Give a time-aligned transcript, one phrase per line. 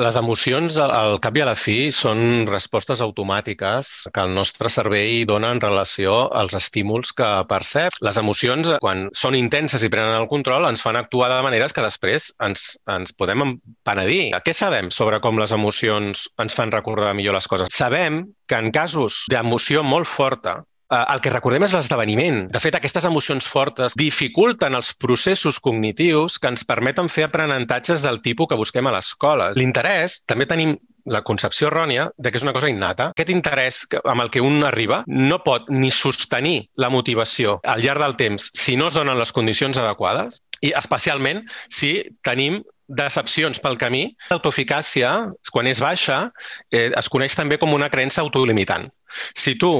[0.00, 5.26] Les emocions, al cap i a la fi, són respostes automàtiques que el nostre cervell
[5.30, 7.96] dona en relació als estímuls que percep.
[8.06, 11.84] Les emocions, quan són intenses i prenen el control, ens fan actuar de maneres que
[11.84, 14.32] després ens, ens podem penedir.
[14.44, 17.70] Què sabem sobre com les emocions ens fan recordar millor les coses?
[17.74, 20.62] Sabem que en casos d'emoció molt forta,
[21.02, 22.44] el que recordem és l'esdeveniment.
[22.52, 28.20] De fet, aquestes emocions fortes dificulten els processos cognitius que ens permeten fer aprenentatges del
[28.24, 29.52] tipus que busquem a l'escola.
[29.58, 33.10] L'interès, també tenim la concepció errònia de que és una cosa innata.
[33.12, 38.00] Aquest interès amb el que un arriba no pot ni sostenir la motivació al llarg
[38.00, 43.78] del temps si no es donen les condicions adequades i especialment si tenim decepcions pel
[43.80, 44.06] camí.
[44.30, 45.12] L'autoeficàcia,
[45.52, 46.30] quan és baixa,
[46.70, 48.90] eh, es coneix també com una creença autolimitant.
[49.34, 49.72] Si tu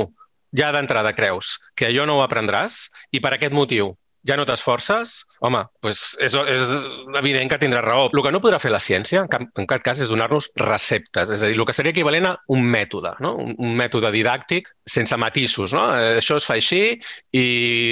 [0.57, 5.19] ja d'entrada creus que allò no ho aprendràs i per aquest motiu ja no t'esforces,
[5.45, 6.71] home, doncs és, és
[7.21, 8.07] evident que tindràs raó.
[8.09, 11.29] El que no podrà fer la ciència, en cap, en cap cas, és donar-nos receptes.
[11.35, 13.35] És a dir, el que seria equivalent a un mètode, no?
[13.45, 15.77] un, un mètode didàctic sense matisos.
[15.77, 15.85] No?
[15.93, 16.97] Eh, això es fa així
[17.37, 17.45] i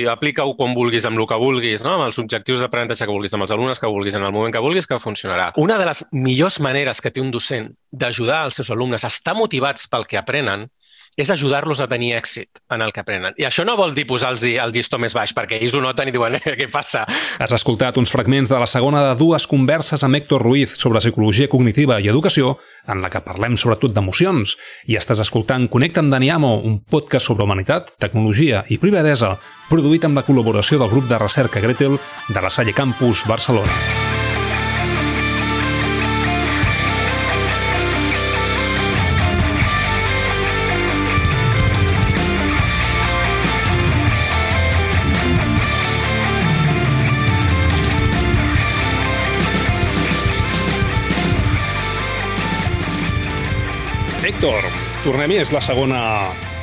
[0.09, 1.99] aplica-ho quan vulguis, amb el que vulguis, no?
[1.99, 4.65] amb els objectius d'aprenentatge que vulguis, amb els alumnes que vulguis, en el moment que
[4.65, 5.51] vulguis, que funcionarà.
[5.61, 9.37] Una de les millors maneres que té un docent d'ajudar els seus alumnes a estar
[9.37, 10.71] motivats pel que aprenen
[11.17, 13.35] és ajudar-los a tenir èxit en el que aprenen.
[13.37, 16.15] I això no vol dir posar-los el llistó més baix, perquè ells ho noten i
[16.15, 17.05] diuen, eh, què passa?
[17.39, 21.51] Has escoltat uns fragments de la segona de dues converses amb Héctor Ruiz sobre psicologia
[21.53, 22.57] cognitiva i educació,
[22.89, 24.57] en la que parlem sobretot d'emocions,
[24.89, 29.37] i estàs escoltant Connecta amb Daniamo, un podcast sobre humanitat, tecnologia i privadesa,
[29.69, 34.22] produït amb la col·laboració del grup de recerca Gretel de la Salle Campus Barcelona.
[54.43, 54.65] Víctor,
[55.05, 55.99] tornem-hi, és la segona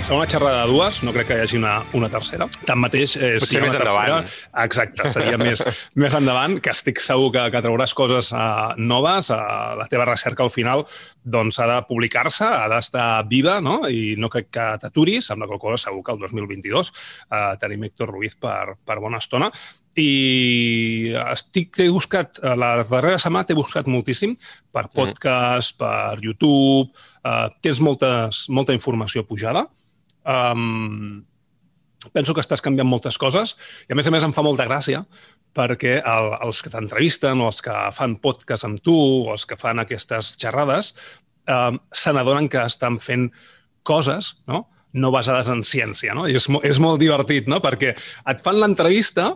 [0.03, 2.49] segona xerrada de dues, no crec que hi hagi una, una tercera.
[2.67, 4.33] Tanmateix, eh, Potser si més tercera, endavant.
[4.65, 5.63] Exacte, seria més,
[6.03, 9.31] més endavant, que estic segur que, que trauràs coses uh, noves.
[9.31, 10.83] Uh, la teva recerca al final
[11.23, 13.85] doncs, ha de publicar-se, ha d'estar viva, no?
[13.87, 16.95] i no crec que t'aturis, amb la qual cosa segur que el 2022 uh,
[17.31, 19.53] eh, tenim Héctor Ruiz per, per bona estona
[19.99, 24.35] i estic, t'he buscat, eh, la darrera setmana t'he buscat moltíssim
[24.71, 24.93] per mm.
[24.95, 25.79] podcast, mm.
[25.81, 26.89] per YouTube,
[27.23, 29.65] uh, tens moltes, molta informació pujada.
[30.23, 31.25] Um,
[32.13, 33.55] penso que estàs canviant moltes coses
[33.89, 35.03] i a més a més em fa molta gràcia
[35.55, 39.57] perquè el, els que t'entrevisten o els que fan podcast amb tu o els que
[39.59, 40.93] fan aquestes xerrades
[41.49, 43.29] um, se n'adonen que estan fent
[43.83, 44.67] coses no?
[44.93, 46.15] no basades en ciència.
[46.17, 46.25] No?
[46.29, 47.59] I és, és molt divertit, no?
[47.63, 49.33] perquè et fan l'entrevista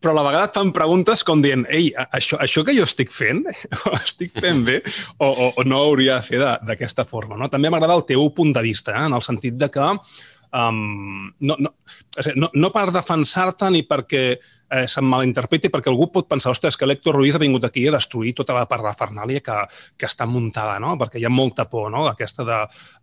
[0.00, 3.12] però a la vegada et fan preguntes com dient ei, això, això que jo estic
[3.12, 3.44] fent,
[3.84, 4.80] ho estic fent bé
[5.18, 7.36] o, o, o no ho hauria de fer d'aquesta forma.
[7.40, 7.50] No?
[7.52, 9.06] També m'agrada el teu punt de vista, eh?
[9.10, 11.74] en el sentit de que um, no, no,
[12.36, 14.24] no, no per defensar-te ni perquè
[14.70, 17.94] eh, se'n malinterpreti, perquè algú pot pensar, ostres, que l'Héctor Ruiz ha vingut aquí a
[17.96, 19.56] destruir tota la part de Fernàlia que,
[19.98, 20.94] que està muntada, no?
[21.00, 22.06] perquè hi ha molta por, no?
[22.10, 22.60] aquesta de...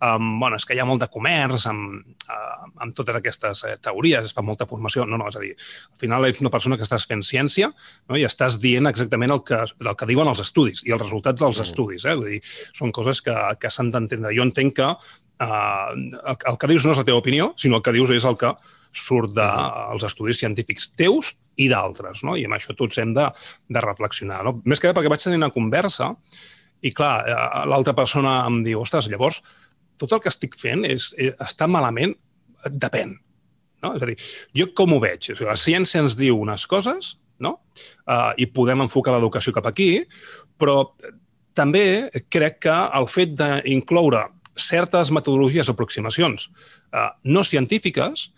[0.07, 1.99] Um, bueno, és que hi ha molt de comerç amb,
[2.31, 5.05] uh, amb totes aquestes eh, teories, es fa molta formació.
[5.09, 5.53] No, no, és a dir,
[5.91, 8.17] al final ets una persona que estàs fent ciència no?
[8.17, 11.59] i estàs dient exactament el que, el que diuen els estudis i els resultats dels
[11.59, 11.67] mm.
[11.67, 12.07] estudis.
[12.07, 12.15] Eh?
[12.17, 12.41] Vull dir,
[12.77, 14.35] són coses que, que s'han d'entendre.
[14.37, 17.85] Jo entenc que uh, el, el que dius no és la teva opinió, sinó el
[17.85, 18.55] que dius és el que
[18.97, 22.35] surt dels de, estudis científics teus i d'altres, no?
[22.37, 23.27] I amb això tots hem de,
[23.73, 24.57] de reflexionar, no?
[24.65, 26.13] Més que bé perquè vaig tenir una conversa
[26.81, 27.37] i, clar, eh,
[27.69, 29.41] l'altra persona em diu, ostres, llavors,
[29.97, 32.13] tot el que estic fent és, és està malament?
[32.69, 33.15] Depèn.
[33.85, 33.93] No?
[33.93, 34.17] És a dir,
[34.57, 35.31] jo com ho veig?
[35.45, 37.57] La ciència ens diu unes coses, no?
[38.05, 40.01] Uh, I podem enfocar l'educació cap aquí,
[40.57, 40.79] però
[41.57, 44.23] també crec que el fet d'incloure
[44.57, 48.31] certes metodologies o aproximacions uh, no científiques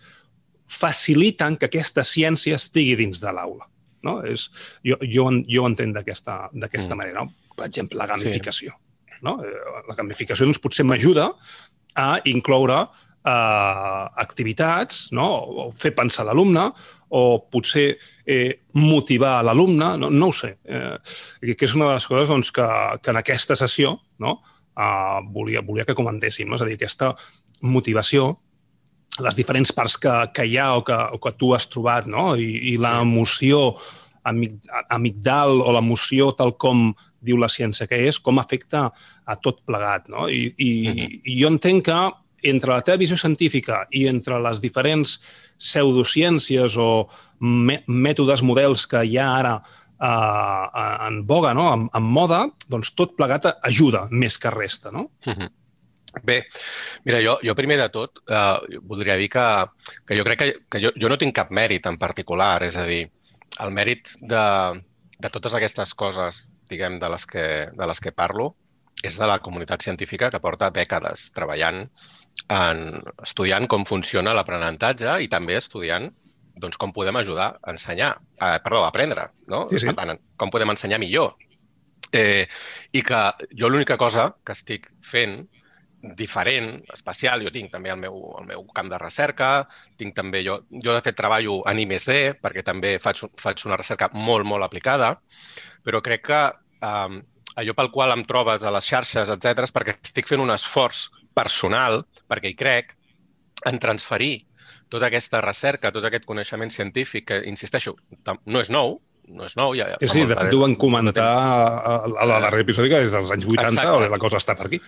[0.69, 3.67] faciliten que aquesta ciència estigui dins de l'aula.
[4.05, 4.19] No?
[4.23, 4.47] És,
[4.85, 6.95] jo, jo, jo ho entenc d'aquesta mm.
[6.95, 7.25] manera.
[7.25, 7.51] No?
[7.57, 8.75] Per exemple, la gamificació.
[8.77, 9.19] Sí.
[9.25, 9.39] No?
[9.43, 11.27] Eh, la gamificació doncs, potser m'ajuda
[11.99, 15.27] a incloure eh, activitats, no?
[15.65, 16.69] o fer pensar l'alumne,
[17.09, 17.87] o potser
[18.29, 20.53] eh, motivar l'alumne, no, no ho sé.
[20.63, 22.67] Eh, que és una de les coses doncs, que,
[23.01, 24.37] que en aquesta sessió no?
[24.77, 26.47] eh, volia, volia que comentéssim.
[26.47, 26.59] No?
[26.59, 27.15] És a dir, aquesta
[27.65, 28.35] motivació
[29.23, 32.33] les diferents parts que, que hi ha o que, o que tu has trobat, no?
[32.35, 33.77] I, i l'emoció
[34.29, 34.57] amig,
[34.89, 36.89] amigdal o l'emoció tal com
[37.19, 38.87] diu la ciència que és, com afecta
[39.25, 40.29] a tot plegat, no?
[40.29, 41.21] I, i, uh -huh.
[41.23, 41.99] i jo entenc que
[42.43, 45.19] entre la teva visió científica i entre les diferents
[45.59, 47.07] pseudociències o
[47.39, 49.55] mètodes, models que hi ha ara
[49.99, 51.73] uh, en boga, no?
[51.73, 55.11] en, en moda, doncs tot plegat ajuda més que resta, no?
[55.25, 55.49] Uh -huh.
[56.23, 56.41] Bé,
[57.05, 59.45] mira, jo, jo primer de tot eh, voldria dir que,
[60.07, 62.85] que jo crec que, que jo, jo no tinc cap mèrit en particular, és a
[62.89, 63.03] dir,
[63.59, 64.45] el mèrit de,
[65.19, 67.45] de totes aquestes coses, diguem, de les que,
[67.75, 68.53] de les que parlo,
[69.03, 71.85] és de la comunitat científica que porta dècades treballant
[72.51, 72.81] en
[73.23, 76.09] estudiant com funciona l'aprenentatge i també estudiant
[76.59, 79.65] doncs, com podem ajudar a ensenyar, eh, perdó, a aprendre, no?
[79.69, 79.87] Sí, sí.
[79.87, 81.37] Per tant, com podem ensenyar millor.
[82.11, 82.47] Eh,
[82.91, 83.21] I que
[83.55, 85.39] jo l'única cosa que estic fent
[86.01, 89.49] diferent, especial, jo tinc també el meu, el meu camp de recerca,
[89.99, 94.09] tinc també jo, jo de fet treballo en I+D perquè també faig, faig una recerca
[94.13, 95.17] molt, molt aplicada,
[95.83, 97.19] però crec que eh,
[97.59, 101.09] allò pel qual em trobes a les xarxes, etc, és perquè estic fent un esforç
[101.35, 102.95] personal, perquè hi crec,
[103.67, 104.45] en transferir
[104.89, 107.95] tota aquesta recerca, tot aquest coneixement científic, que, insisteixo,
[108.45, 108.97] no és nou,
[109.29, 109.75] no és nou.
[109.77, 113.03] Ja, ja sí, sí, de fet ho van comentar a, a la darrera episodi que
[113.05, 114.11] des dels anys 80 Exacte.
[114.15, 114.81] la cosa està per aquí.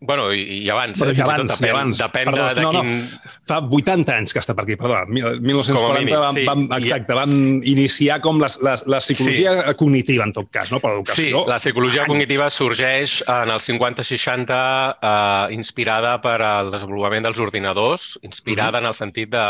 [0.00, 0.98] Bueno, i, i abans.
[1.00, 1.20] Però eh?
[1.24, 2.00] abans, depèn, abans.
[2.00, 2.90] Depèn perdó, de, de no, quin...
[3.04, 4.98] No, fa 80 anys que està per aquí, perdó.
[5.08, 6.44] 1940 mínim, vam, sí.
[6.48, 7.34] vam, exacte, van
[7.70, 9.76] iniciar com la, la, la psicologia sí.
[9.80, 10.80] cognitiva, en tot cas, no?
[10.82, 11.44] per l'educació.
[11.44, 18.14] Sí, la psicologia cognitiva sorgeix en els 50-60 eh, inspirada per al desenvolupament dels ordinadors,
[18.22, 18.84] inspirada uh -huh.
[18.84, 19.46] en el sentit de,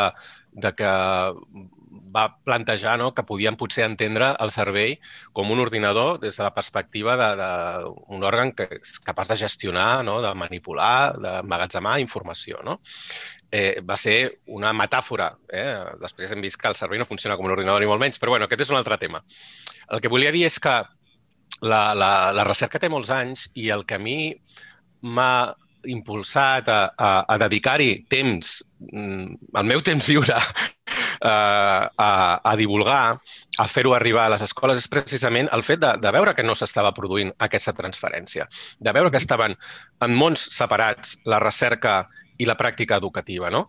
[0.54, 0.92] de que
[2.14, 4.94] va plantejar no, que podien potser entendre el cervell
[5.36, 10.20] com un ordinador des de la perspectiva d'un òrgan que és capaç de gestionar, no,
[10.22, 12.62] de manipular, d'emmagatzemar informació.
[12.66, 12.78] No?
[13.50, 15.32] Eh, va ser una metàfora.
[15.50, 15.70] Eh?
[16.02, 18.36] Després hem vist que el cervell no funciona com un ordinador ni molt menys, però
[18.36, 19.24] bueno, aquest és un altre tema.
[19.90, 20.78] El que volia dir és que
[21.64, 24.32] la, la, la recerca té molts anys i el que a mi
[25.04, 25.54] m'ha
[25.90, 30.38] impulsat a, a, a dedicar-hi temps, mm, el meu temps lliure,
[31.20, 32.10] a, a,
[32.42, 33.18] a divulgar,
[33.58, 36.56] a fer-ho arribar a les escoles, és precisament el fet de, de veure que no
[36.58, 38.48] s'estava produint aquesta transferència,
[38.80, 39.56] de veure que estaven
[40.04, 42.04] en mons separats la recerca
[42.38, 43.68] i la pràctica educativa, no?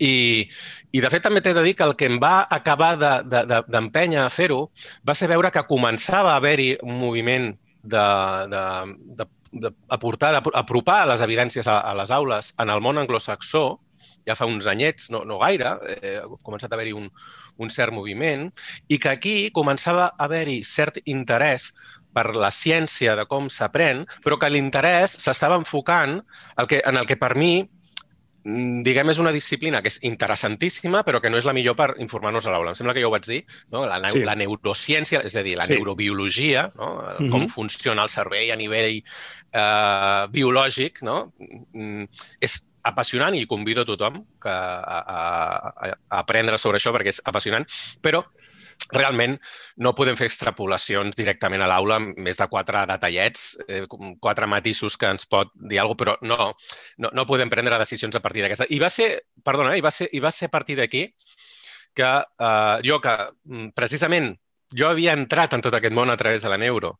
[0.00, 0.46] I,
[0.94, 4.22] I, de fet, també t'he de dir que el que em va acabar d'empènyer de,
[4.22, 4.62] de, a fer-ho
[5.04, 7.50] va ser veure que començava a haver-hi un moviment
[7.82, 8.06] de,
[8.54, 8.64] de,
[9.18, 13.80] de d'aportar, d'apropar les evidències a, a les aules en el món anglosaxó,
[14.28, 17.08] ja fa uns anyets, no, no gaire, eh, ha començat a haver-hi un,
[17.58, 18.48] un cert moviment,
[18.88, 21.70] i que aquí començava a haver-hi cert interès
[22.14, 26.18] per la ciència de com s'aprèn, però que l'interès s'estava enfocant
[26.58, 27.68] el que, en el que per mi
[28.40, 31.90] Mm, diguem, és una disciplina que és interessantíssima, però que no és la millor per
[32.00, 32.72] informar-nos a l'aula.
[32.72, 33.42] Em sembla que ja ho vaig dir,
[33.74, 33.82] no?
[33.84, 34.22] la, sí.
[34.24, 35.76] la neurociència, és a dir, la sí.
[35.76, 36.88] neurobiologia, no?
[37.00, 37.30] uh -huh.
[37.30, 39.02] com funciona el cervell a nivell
[39.52, 41.32] eh, biològic, no?
[41.72, 42.08] Mm,
[42.40, 45.20] és apassionant i convido a tothom que a, a,
[45.90, 47.66] a aprendre sobre això perquè és apassionant,
[48.02, 48.22] però
[48.90, 49.36] realment
[49.84, 53.84] no podem fer extrapolacions directament a l'aula amb més de quatre detallets, eh,
[54.20, 56.50] quatre matisos que ens pot dir alguna cosa, però no,
[56.98, 58.68] no, no podem prendre decisions a partir d'aquesta.
[58.70, 59.10] I va ser,
[59.44, 61.06] perdona, i va ser, i va ser a partir d'aquí
[61.94, 64.32] que eh, jo que mm, precisament
[64.76, 66.92] jo havia entrat en tot aquest món a través de la neuro,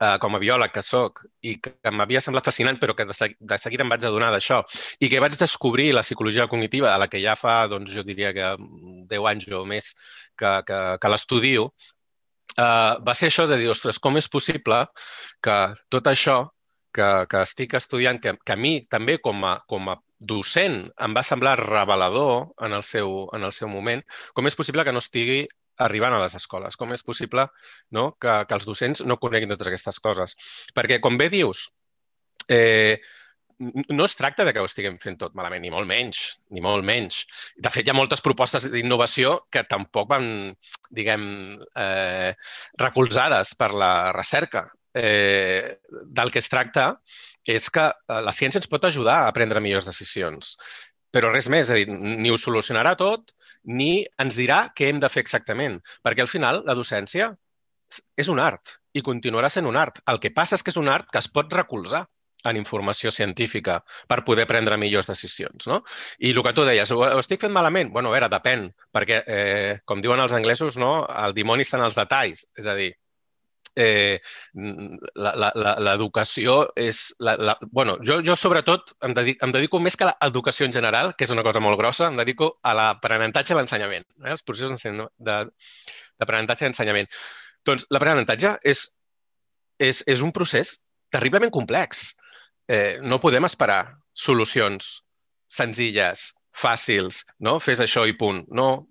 [0.00, 3.36] eh, com a biòleg que sóc, i que m'havia semblat fascinant, però que de, seg
[3.38, 4.60] de seguida em vaig adonar d'això,
[5.00, 8.34] i que vaig descobrir la psicologia cognitiva, a la que ja fa, doncs, jo diria
[8.36, 8.52] que
[9.12, 9.94] 10 anys o més
[10.36, 11.70] que, que, que l'estudio,
[12.56, 14.84] eh, va ser això de dir, ostres, com és possible
[15.42, 15.58] que
[15.88, 16.42] tot això
[16.92, 21.14] que, que estic estudiant, que, que a mi també com a, com a docent em
[21.16, 24.02] va semblar revelador en el, seu, en el seu moment,
[24.34, 25.46] com és possible que no estigui
[25.86, 26.76] arribant a les escoles?
[26.80, 27.46] Com és possible
[27.96, 30.36] no, que, que els docents no coneguin totes aquestes coses?
[30.76, 31.68] Perquè, com bé dius,
[32.48, 33.00] eh,
[33.60, 36.20] no es tracta de que ho estiguem fent tot malament, ni molt menys,
[36.54, 37.24] ni molt menys.
[37.60, 40.28] De fet, hi ha moltes propostes d'innovació que tampoc van,
[40.96, 41.24] diguem,
[41.76, 42.32] eh,
[42.80, 44.68] recolzades per la recerca.
[44.90, 45.76] Eh,
[46.18, 46.96] del que es tracta
[47.46, 50.56] és que eh, la ciència ens pot ajudar a prendre millors decisions,
[51.14, 53.30] però res més, és a dir, ni ho solucionarà tot,
[53.64, 57.30] ni ens dirà què hem de fer exactament, perquè al final la docència
[58.16, 60.00] és un art i continuarà sent un art.
[60.10, 62.06] El que passa és que és un art que es pot recolzar
[62.48, 65.66] en informació científica per poder prendre millors decisions.
[65.68, 65.82] No?
[66.18, 67.92] I el que tu deies, ho, ho estic fent malament?
[67.92, 71.04] Bueno, a veure, depèn, perquè, eh, com diuen els anglesos, no?
[71.26, 72.46] el dimoni està en els detalls.
[72.56, 72.94] És a dir,
[73.76, 74.20] eh,
[74.54, 77.02] l'educació és...
[77.18, 80.76] La, la, bueno, jo, jo sobretot em dedico, em dedico més que a l'educació en
[80.76, 84.46] general, que és una cosa molt grossa, em dedico a l'aprenentatge i l'ensenyament, eh, els
[84.46, 84.86] processos
[85.18, 87.10] d'aprenentatge i ensenyament.
[87.66, 88.86] Doncs l'aprenentatge és,
[89.78, 90.78] és, és un procés
[91.10, 92.10] terriblement complex
[92.70, 93.82] eh, no podem esperar
[94.14, 95.00] solucions
[95.50, 97.58] senzilles, fàcils, no?
[97.62, 98.44] Fes això i punt.
[98.54, 98.86] No,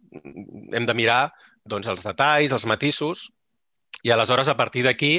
[0.76, 1.30] hem de mirar
[1.70, 3.28] doncs, els detalls, els matisos,
[4.04, 5.18] I aleshores, a partir d'aquí,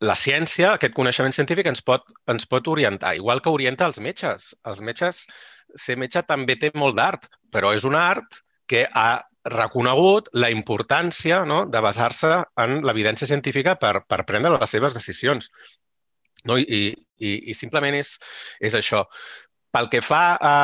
[0.00, 4.54] la ciència, aquest coneixement científic, ens pot, ens pot orientar, igual que orienta els metges.
[4.68, 5.26] Els metges,
[5.76, 11.44] ser metge també té molt d'art, però és un art que ha reconegut la importància
[11.48, 15.50] no, de basar-se en l'evidència científica per, per prendre les seves decisions.
[16.48, 16.56] No?
[16.56, 18.16] I, i, I simplement és,
[18.60, 19.04] és això.
[19.70, 20.56] Pel que fa a,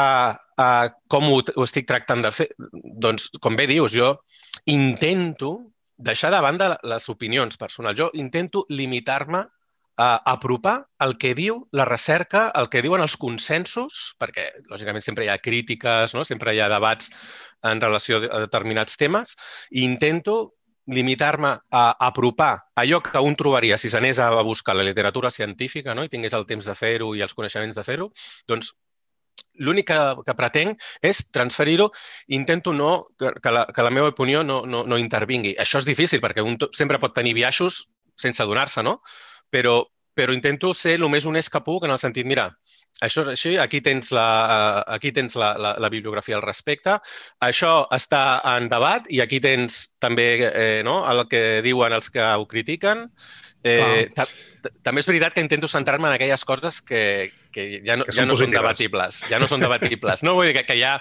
[0.59, 0.69] a
[1.13, 2.49] com ho, ho estic tractant de fer,
[3.05, 4.17] doncs, com bé dius, jo
[4.67, 5.59] intento
[5.97, 7.99] deixar de banda les opinions personals.
[7.99, 9.47] Jo intento limitar-me
[9.97, 15.25] a apropar el que diu la recerca, el que diuen els consensos, perquè, lògicament, sempre
[15.25, 16.25] hi ha crítiques, no?
[16.29, 17.11] sempre hi ha debats
[17.65, 19.37] en relació a determinats temes,
[19.73, 25.33] i intento limitar-me a apropar allò que un trobaria si s'anés a buscar la literatura
[25.35, 26.05] científica no?
[26.05, 28.13] i tingués el temps de fer-ho i els coneixements de fer-ho,
[28.47, 28.77] doncs
[29.59, 31.91] l'únic que, que pretenc és transferir-ho.
[32.39, 35.57] Intento no, que, que, la, que la meva opinió no, no, no intervingui.
[35.63, 37.85] Això és difícil perquè un sempre pot tenir biaixos
[38.17, 39.01] sense adonar-se, no?
[39.53, 39.83] Però,
[40.17, 42.51] però intento ser el més honest que puc en el sentit, mira,
[43.05, 46.97] això és així, aquí tens la, aquí tens la, la, la bibliografia al respecte,
[47.45, 52.25] això està en debat i aquí tens també eh, no, el que diuen els que
[52.25, 53.11] ho critiquen.
[53.67, 54.07] Eh,
[54.87, 57.03] també és veritat que intento centrar-me en aquelles coses que,
[57.57, 59.23] que ja no, que ja no són debatibles.
[59.31, 60.23] Ja no són debatibles.
[60.27, 60.93] No, vull dir que, que ja,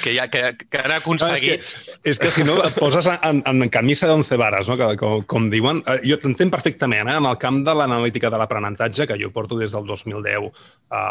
[0.00, 1.60] que, ja, que, que han aconseguit...
[1.60, 4.78] No, és, que, és que si no et poses en, en camisa d'once vares, no?
[4.80, 5.84] que, com, com diuen.
[5.84, 7.18] Eh, jo t'entenc perfectament, eh?
[7.20, 10.48] en el camp de l'analítica de l'aprenentatge, que jo porto des del 2010
[10.96, 11.02] a,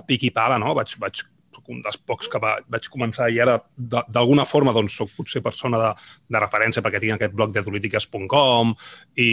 [0.00, 0.72] a pic i pala, no?
[0.78, 1.26] vaig, vaig
[1.68, 5.80] un dels pocs que va, vaig començar i ara d'alguna forma doncs, soc potser persona
[5.82, 5.90] de,
[6.32, 8.72] de referència perquè tinc aquest blog de dolítiques.com
[9.20, 9.32] i,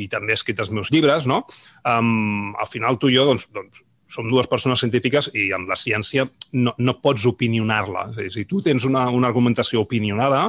[0.00, 1.42] i també he escrit els meus llibres, no?
[1.84, 5.76] Um, al final tu i jo doncs, doncs, som dues persones científiques i amb la
[5.78, 8.08] ciència no, no pots opinionar-la.
[8.32, 10.46] Si tu tens una, una argumentació opinionada,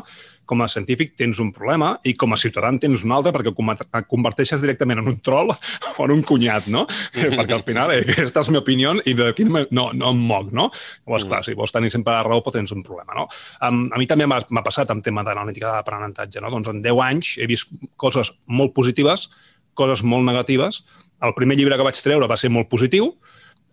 [0.47, 4.07] com a científic tens un problema i com a ciutadà tens un altre perquè et
[4.09, 6.85] converteixes directament en un troll o en un cunyat, no?
[7.37, 10.23] perquè al final eh, aquesta és la meva opinió i d'aquí no, no, no em
[10.31, 10.69] moc, no?
[11.03, 11.29] Llavors, mm.
[11.33, 13.27] clar, si vols tenir sempre la raó, però tens un problema, no?
[13.67, 16.53] Um, a mi també m'ha passat amb tema d'analítica d'aprenentatge, no?
[16.53, 19.27] Doncs en 10 anys he vist coses molt positives,
[19.77, 20.85] coses molt negatives.
[21.23, 23.11] El primer llibre que vaig treure va ser molt positiu,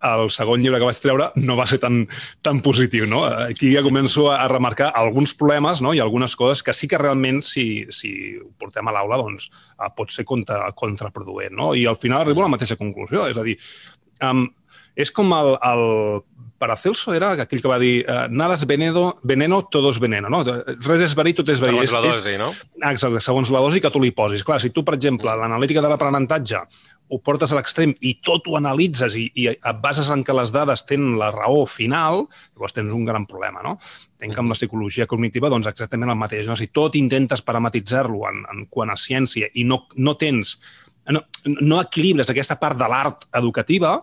[0.04, 2.02] el segon llibre que vaig treure no va ser tan,
[2.44, 3.06] tan positiu.
[3.10, 3.24] No?
[3.24, 5.94] Aquí ja començo a, remarcar alguns problemes no?
[5.94, 9.48] i algunes coses que sí que realment, si, si ho portem a l'aula, doncs,
[9.78, 11.56] uh, pot ser contra, contraproduent.
[11.56, 11.72] No?
[11.74, 13.28] I al final arribo a la mateixa conclusió.
[13.30, 13.56] És a dir,
[14.28, 14.46] um,
[14.94, 15.84] és com el, el
[16.64, 20.30] Paracelso era aquell que va dir uh, nada es veneno, veneno, todo es veneno.
[20.32, 20.40] No?
[20.44, 21.76] Res és verí, tot és verí.
[21.76, 22.50] Segons és, la dosi, és, no?
[22.90, 24.44] Exacte, segons la dosi que tu li posis.
[24.46, 25.44] Clar, si tu, per exemple, mm.
[25.44, 26.64] l'analítica de l'aprenentatge
[27.12, 30.54] ho portes a l'extrem i tot ho analitzes i, i et bases en que les
[30.54, 33.76] dades tenen la raó final, llavors tens un gran problema, no?
[34.16, 36.48] Entenc que amb la psicologia cognitiva doncs exactament el mateix.
[36.48, 36.56] No?
[36.56, 40.56] Si tot intentes parametritzar-lo en, en quant a ciència i no, no tens
[41.12, 41.26] no,
[41.60, 43.98] no equilibres aquesta part de l'art educativa,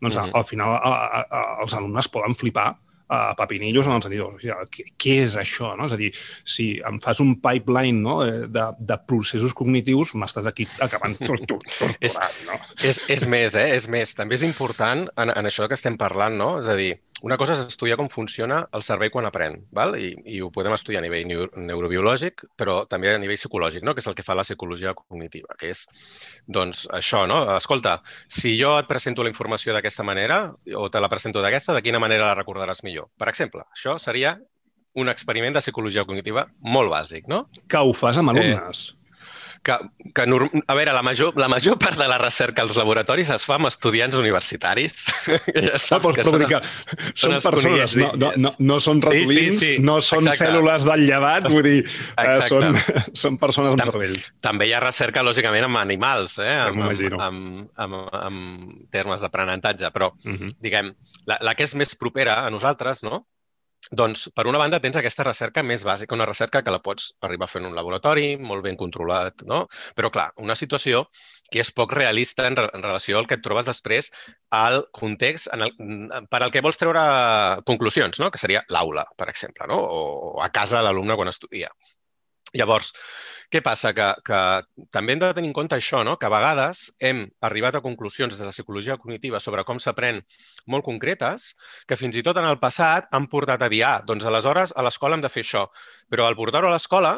[0.00, 0.34] doncs mm -hmm.
[0.34, 2.74] al final a, a, a, els alumnes poden flipar
[3.08, 5.70] a papinillos en el sentit, o sigui, què, què és això?
[5.78, 5.86] No?
[5.86, 6.10] És a dir,
[6.44, 11.94] si em fas un pipeline no, eh, de, de processos cognitius, m'estàs aquí acabant torturant,
[12.00, 12.58] és, no?
[12.82, 13.68] És, és més, eh?
[13.76, 14.14] És més.
[14.18, 16.56] També és important en, en això que estem parlant, no?
[16.58, 19.94] És a dir, una cosa és estudiar com funciona el cervell quan aprèn, val?
[19.96, 23.94] I, i ho podem estudiar a nivell neurobiològic, però també a nivell psicològic, no?
[23.96, 25.86] que és el que fa la psicologia cognitiva, que és
[26.44, 27.40] doncs, això, no?
[27.56, 30.42] Escolta, si jo et presento la informació d'aquesta manera
[30.76, 33.08] o te la presento d'aquesta, de quina manera la recordaràs millor?
[33.16, 34.36] Per exemple, això seria
[34.96, 37.46] un experiment de psicologia cognitiva molt bàsic, no?
[37.68, 38.90] Que ho fas amb alumnes.
[38.92, 39.05] Eh,
[39.66, 39.76] que,
[40.14, 43.56] que a veure, la major, la major part de la recerca als laboratoris es fa
[43.58, 45.08] amb estudiants universitaris.
[45.66, 49.58] ja saps no, que són, que són, són persones, no, no, no, no són ratolins,
[49.58, 49.82] sí, sí, sí.
[49.82, 50.46] no són Exacte.
[50.46, 52.78] cèl·lules del llevat, vull dir, eh, són,
[53.24, 54.30] són persones amb Tam, cervells.
[54.46, 59.90] També hi ha recerca, lògicament, amb animals, eh, amb, amb, amb, amb, amb termes d'aprenentatge,
[59.94, 60.36] però, uh.
[60.36, 60.54] -huh.
[60.62, 60.94] diguem,
[61.26, 63.24] la, la que és més propera a nosaltres, no?,
[63.92, 67.46] doncs, per una banda, tens aquesta recerca més bàsica, una recerca que la pots arribar
[67.46, 69.66] a fer en un laboratori, molt ben controlat, no?
[69.98, 71.04] Però, clar, una situació
[71.50, 74.10] que és poc realista en, re en relació al que et trobes després
[74.56, 75.74] al context en el,
[76.30, 77.04] per al que vols treure
[77.66, 78.32] conclusions, no?
[78.34, 79.78] que seria l'aula, per exemple, no?
[79.78, 80.02] o,
[80.32, 81.70] o a casa l'alumne quan estudia.
[82.56, 82.92] Llavors,
[83.52, 83.92] què passa?
[83.96, 84.38] Que, que
[84.94, 86.16] també hem de tenir en compte això, no?
[86.18, 90.18] que a vegades hem arribat a conclusions des de la psicologia cognitiva sobre com s'aprèn
[90.72, 91.52] molt concretes,
[91.86, 94.84] que fins i tot en el passat han portat a dir, ah, doncs aleshores a
[94.86, 95.66] l'escola hem de fer això,
[96.10, 97.16] però al portar-ho a l'escola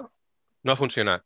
[0.64, 1.24] no ha funcionat.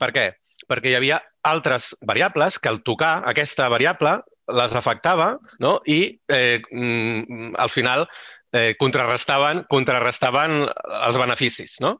[0.00, 0.26] Per què?
[0.68, 4.18] Perquè hi havia altres variables que al tocar aquesta variable
[4.50, 5.78] les afectava no?
[5.86, 6.00] i
[6.32, 8.06] eh, mm, al final
[8.52, 11.78] eh, contrarrestaven, contrarrestaven els beneficis.
[11.84, 11.98] No?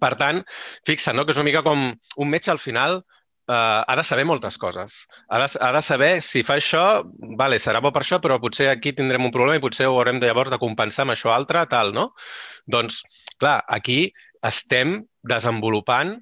[0.00, 0.42] Per tant,
[0.88, 1.24] fixa't, no?
[1.26, 3.00] que és una mica com un metge al final
[3.48, 5.04] uh, ha de saber moltes coses.
[5.28, 6.84] Ha de, ha de saber si fa això,
[7.38, 10.20] vale, serà bo per això, però potser aquí tindrem un problema i potser ho haurem
[10.20, 12.10] de llavors de compensar amb això altre, tal, no?
[12.70, 13.02] Doncs,
[13.38, 14.12] clar, aquí
[14.44, 16.16] estem desenvolupant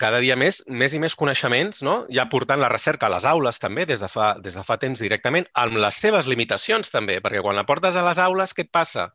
[0.00, 1.98] cada dia més, més i més coneixements, no?
[2.08, 5.02] ja portant la recerca a les aules també, des de, fa, des de fa temps
[5.04, 8.72] directament, amb les seves limitacions també, perquè quan la portes a les aules, què et
[8.72, 9.10] passa?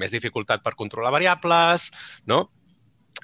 [0.00, 1.90] Més dificultat per controlar variables,
[2.32, 2.46] no?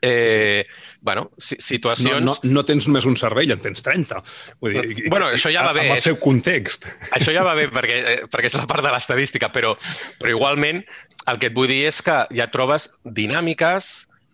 [0.01, 0.65] Eh,
[1.01, 2.25] bueno, situacions...
[2.25, 4.23] No, no, no tens només un cervell, en tens 30.
[4.63, 5.87] Vull dir, bueno, això ja va bé.
[5.89, 6.89] Amb el seu context.
[7.19, 9.75] Això ja va bé perquè, eh, perquè és la part de l'estadística, però,
[10.23, 10.83] però igualment
[11.31, 13.93] el que et vull dir és que ja trobes dinàmiques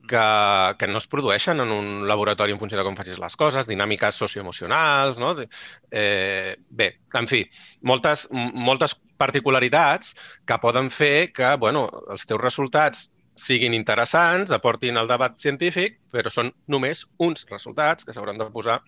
[0.08, 3.68] que, que no es produeixen en un laboratori en funció de com facis les coses,
[3.68, 5.34] dinàmiques socioemocionals, no?
[5.92, 6.88] Eh, bé,
[7.20, 7.44] en fi,
[7.86, 10.16] moltes, moltes particularitats
[10.48, 16.30] que poden fer que bueno, els teus resultats siguin interessants, aportin al debat científic, però
[16.32, 18.80] són només uns resultats que s'hauran de posar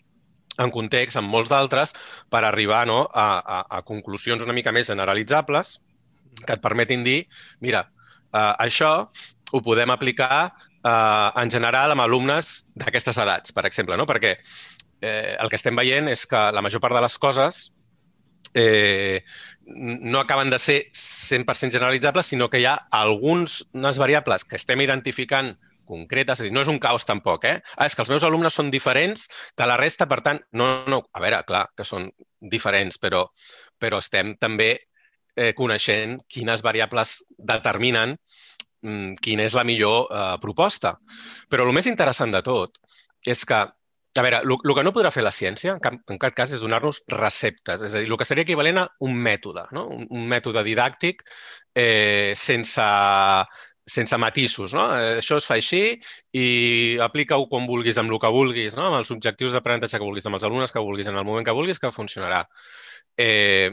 [0.59, 1.95] en context amb molts d'altres
[2.33, 5.79] per arribar no, a, a, a conclusions una mica més generalitzables
[6.41, 7.21] que et permetin dir,
[7.65, 7.85] mira,
[8.33, 8.93] eh, això
[9.53, 14.07] ho podem aplicar eh, en general amb alumnes d'aquestes edats, per exemple, no?
[14.09, 17.63] perquè eh, el que estem veient és que la major part de les coses
[18.55, 19.23] eh,
[19.75, 25.55] no acaben de ser 100% generalitzables, sinó que hi ha algunes variables que estem identificant
[25.91, 27.57] concretes, és a dir, no és un caos tampoc, eh?
[27.77, 29.27] Ah, és que els meus alumnes són diferents
[29.59, 32.07] que la resta, per tant, no, no, a veure, clar, que són
[32.53, 33.25] diferents, però,
[33.81, 38.15] però estem també eh, coneixent quines variables determinen
[38.83, 40.95] mm, quina és la millor eh, proposta.
[41.51, 42.79] Però el més interessant de tot
[43.27, 43.65] és que
[44.19, 46.53] a veure, el, el que no podrà fer la ciència, en cap, en cap cas,
[46.55, 47.85] és donar-nos receptes.
[47.87, 49.87] És a dir, el que seria equivalent a un mètode, no?
[49.95, 51.23] un, un mètode didàctic
[51.79, 52.87] eh, sense,
[53.87, 54.75] sense matisos.
[54.75, 54.89] No?
[54.99, 55.83] Eh, això es fa així
[56.35, 56.47] i
[57.07, 58.89] aplica-ho com vulguis, amb el que vulguis, no?
[58.89, 61.55] amb els objectius d'aprenentatge que vulguis, amb els alumnes que vulguis, en el moment que
[61.57, 62.45] vulguis, que funcionarà.
[63.21, 63.71] Eh,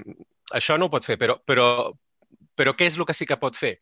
[0.58, 1.68] això no ho pot fer, però, però,
[2.58, 3.78] però què és el que sí que pot fer?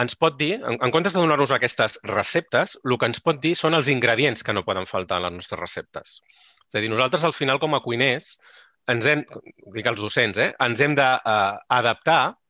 [0.00, 3.54] Ens pot dir, en, en comptes de donar-nos aquestes receptes, el que ens pot dir
[3.58, 6.20] són els ingredients que no poden faltar en les nostres receptes.
[6.68, 8.38] És a dir, nosaltres al final com a cuiners,
[8.90, 9.22] ens hem,
[9.74, 12.40] dic als docents, eh, ens hem d'adaptar uh,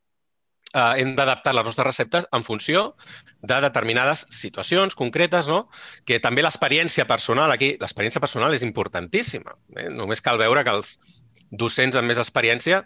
[0.74, 2.84] uh, hem d'adaptar les nostres receptes en funció
[3.42, 5.68] de determinades situacions concretes, no?
[6.08, 9.54] que també l'experiència personal, aquí l'experiència personal és importantíssima.
[9.76, 9.90] Eh?
[9.92, 10.96] Només cal veure que els
[11.50, 12.82] docents amb més experiència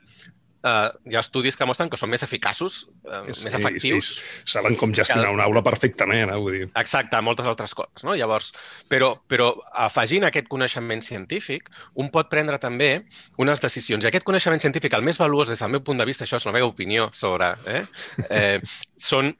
[0.68, 4.10] eh, hi ha estudis que mostren que són més eficaços, eh, sí, més efectius.
[4.18, 6.68] Sí, saben com gestionar una aula perfectament, eh, vull dir.
[6.82, 8.04] Exacte, moltes altres coses.
[8.06, 8.16] No?
[8.18, 8.52] Llavors,
[8.92, 9.50] però, però
[9.88, 12.92] afegint aquest coneixement científic, un pot prendre també
[13.40, 14.04] unes decisions.
[14.04, 16.48] I aquest coneixement científic, el més valuós des del meu punt de vista, això és
[16.48, 17.84] la meva opinió sobre, eh,
[18.30, 18.58] eh,
[18.96, 19.34] són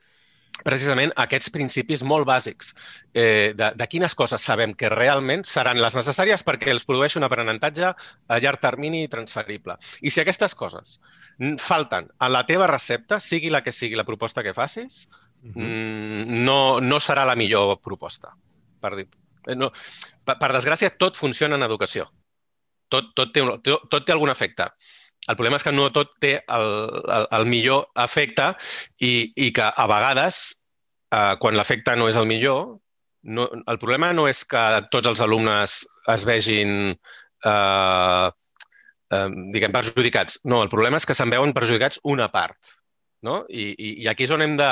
[0.65, 2.73] precisament aquests principis molt bàsics
[3.15, 7.27] eh, de, de quines coses sabem que realment seran les necessàries perquè els produeix un
[7.27, 9.79] aprenentatge a llarg termini i transferible.
[10.03, 10.99] I si aquestes coses
[11.63, 15.09] falten a la teva recepta, sigui la que sigui la proposta que facis,
[15.43, 15.63] uh mhm.
[15.63, 16.27] -huh.
[16.45, 18.35] no, no serà la millor proposta.
[18.81, 19.09] Per, dir,
[19.47, 19.73] eh, no,
[20.25, 22.11] per, per desgràcia, tot funciona en educació.
[22.89, 24.65] Tot, tot, té, tot, tot té algun efecte.
[25.29, 26.69] El problema és que no tot té el,
[27.05, 28.51] el, el millor efecte
[29.05, 30.41] i, i que a vegades,
[31.13, 32.79] eh, quan l'efecte no és el millor,
[33.29, 35.83] no, el problema no és que tots els alumnes
[36.15, 38.27] es vegin eh,
[39.13, 40.41] eh, diguem, perjudicats.
[40.49, 42.77] No, el problema és que se'n veuen perjudicats una part.
[43.27, 43.41] No?
[43.51, 44.69] I, i, I aquí és on hem de...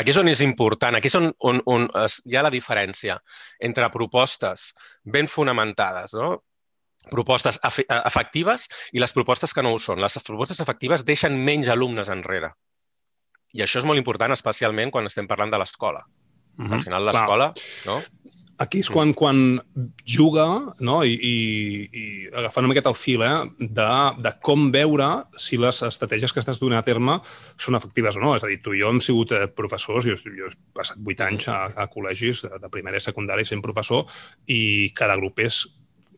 [0.00, 3.18] Aquí és on és important, aquí és on, on, on es, hi ha la diferència
[3.60, 4.70] entre propostes
[5.04, 6.38] ben fonamentades, no?
[7.10, 10.00] Propostes efectives i les propostes que no ho són.
[10.02, 12.52] Les propostes efectives deixen menys alumnes enrere.
[13.52, 16.04] I això és molt important, especialment quan estem parlant de l'escola.
[16.56, 16.74] Mm -hmm.
[16.74, 17.52] Al final l'escola,
[17.86, 18.02] no?
[18.62, 19.60] Aquí és quan, quan
[20.06, 20.44] juga,
[20.78, 21.02] no?
[21.04, 23.48] I, i, i agafant una miqueta el fil, eh?
[23.58, 23.88] de,
[24.22, 27.18] de com veure si les estratègies que estàs donant a terme
[27.56, 28.36] són efectives o no.
[28.36, 31.20] És a dir, tu i jo hem sigut eh, professors, jo, jo he passat vuit
[31.20, 34.04] anys a, a col·legis de, de primària i secundària sent professor
[34.46, 35.64] i cada grup és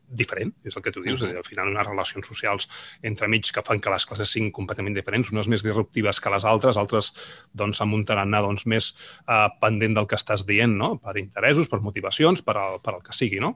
[0.07, 1.21] diferent, és el que tu dius.
[1.21, 1.37] Uh -huh.
[1.37, 2.69] Al final, unes relacions socials
[3.01, 6.45] entre mig que fan que les classes siguin completament diferents, unes més disruptives que les
[6.45, 7.13] altres, altres
[7.53, 8.95] doncs, s'amuntaran anar doncs, més
[9.27, 10.97] uh, pendent del que estàs dient, no?
[10.97, 13.39] per interessos, per motivacions, per al, per al que sigui.
[13.39, 13.55] No?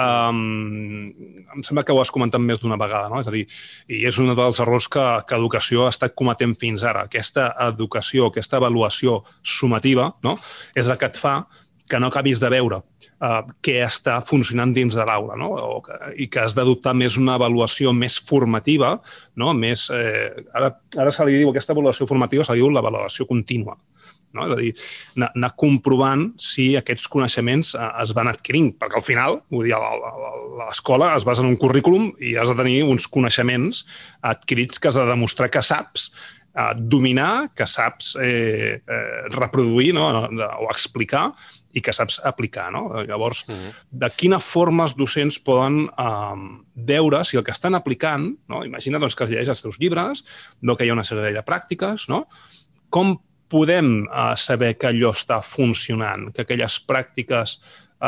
[0.00, 1.12] Um,
[1.54, 3.20] em sembla que ho has comentat més d'una vegada, no?
[3.20, 3.46] és a dir,
[3.88, 7.04] i és un dels errors que, que educació ha estat cometent fins ara.
[7.04, 10.36] Aquesta educació, aquesta avaluació sumativa, no?
[10.74, 11.46] és la que et fa
[11.90, 15.50] que no acabis de veure uh, què està funcionant dins de l'aula no?
[15.50, 18.96] o que, i que has d'adoptar més una avaluació més formativa,
[19.40, 19.52] no?
[19.56, 23.76] més, eh, ara, ara se li diu aquesta avaluació formativa, se li diu l'avaluació contínua.
[24.36, 24.46] no?
[24.46, 24.72] És a dir,
[25.18, 29.76] anar, anar comprovant si aquests coneixements eh, es van adquirint, perquè al final, vull dir,
[30.60, 33.84] l'escola es basa en un currículum i has de tenir uns coneixements
[34.34, 36.12] adquirits que has de demostrar que saps
[36.54, 40.08] eh, dominar, que saps eh, eh, reproduir no?
[40.10, 41.30] o explicar
[41.72, 42.70] i que saps aplicar.
[42.72, 43.02] No?
[43.06, 43.72] Llavors, uh -huh.
[43.90, 48.64] de quina forma els docents poden eh, veure si el que estan aplicant, no?
[48.64, 50.24] imagina doncs, que es llegeix els teus llibres,
[50.60, 52.26] no que hi ha una sèrie de pràctiques, no?
[52.90, 57.58] com podem eh, saber que allò està funcionant, que aquelles pràctiques
[58.00, 58.06] eh,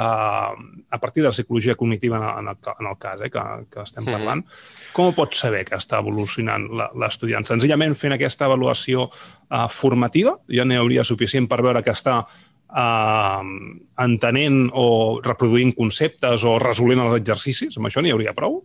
[0.91, 4.07] a partir de la psicologia cognitiva en el, en el cas eh, que, que estem
[4.09, 4.93] parlant, mm.
[4.97, 7.47] com pot saber que està evolucionant l'estudiant?
[7.49, 12.23] Senzillament fent aquesta avaluació eh, formativa ja n'hi hauria suficient per veure que està
[12.73, 13.53] eh,
[14.05, 14.89] entenent o
[15.25, 17.79] reproduint conceptes o resolent els exercicis?
[17.79, 18.63] Amb això n'hi hauria prou?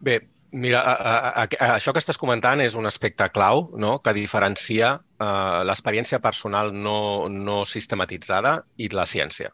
[0.00, 0.20] Bé,
[0.52, 3.92] Mira, a, a, a, això que estàs comentant és un aspecte clau no?
[4.02, 9.52] que diferencia uh, l'experiència personal no, no sistematitzada i la ciència.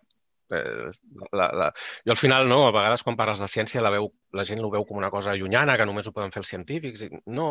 [0.48, 0.88] Eh,
[1.34, 1.68] la, la...
[2.06, 4.70] Jo al final, no, a vegades quan parles de ciència la, veu, la gent ho
[4.72, 7.04] veu com una cosa llunyana, que només ho poden fer els científics.
[7.04, 7.50] I no,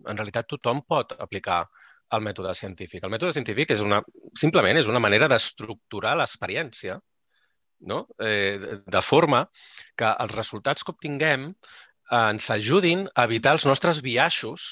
[0.00, 1.62] en realitat tothom pot aplicar
[2.16, 3.04] el mètode científic.
[3.04, 4.00] El mètode científic és una,
[4.38, 6.98] simplement és una manera d'estructurar l'experiència
[7.80, 8.06] no?
[8.18, 9.46] eh, de forma
[9.96, 14.70] que els resultats que obtinguem eh, ens ajudin a evitar els nostres biaixos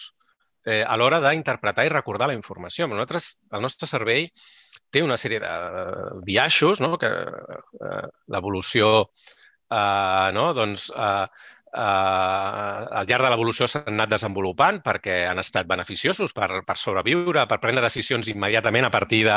[0.66, 2.88] eh, a l'hora d'interpretar i recordar la informació.
[2.88, 4.28] Nosaltres, el nostre cervell
[4.92, 5.54] té una sèrie de
[6.26, 6.96] biaixos no?
[7.00, 10.50] que eh, l'evolució eh, no?
[10.56, 11.26] doncs, eh,
[11.72, 17.44] eh, al llarg de l'evolució s'han anat desenvolupant perquè han estat beneficiosos per, per sobreviure,
[17.50, 19.36] per prendre decisions immediatament a partir de,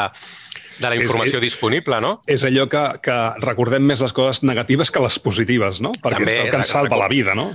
[0.79, 2.13] de la informació és, disponible, no?
[2.31, 5.93] És allò que, que recordem més les coses negatives que les positives, no?
[5.99, 7.49] Perquè També, és el que ens salva la vida, no?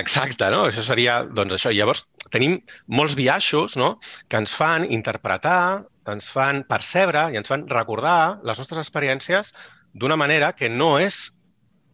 [0.00, 0.66] Exacte, no?
[0.70, 1.72] Això seria, doncs això.
[1.74, 3.94] Llavors, tenim molts biaixos, no?,
[4.28, 9.52] que ens fan interpretar ens fan percebre i ens fan recordar les nostres experiències
[9.92, 11.28] d'una manera que no és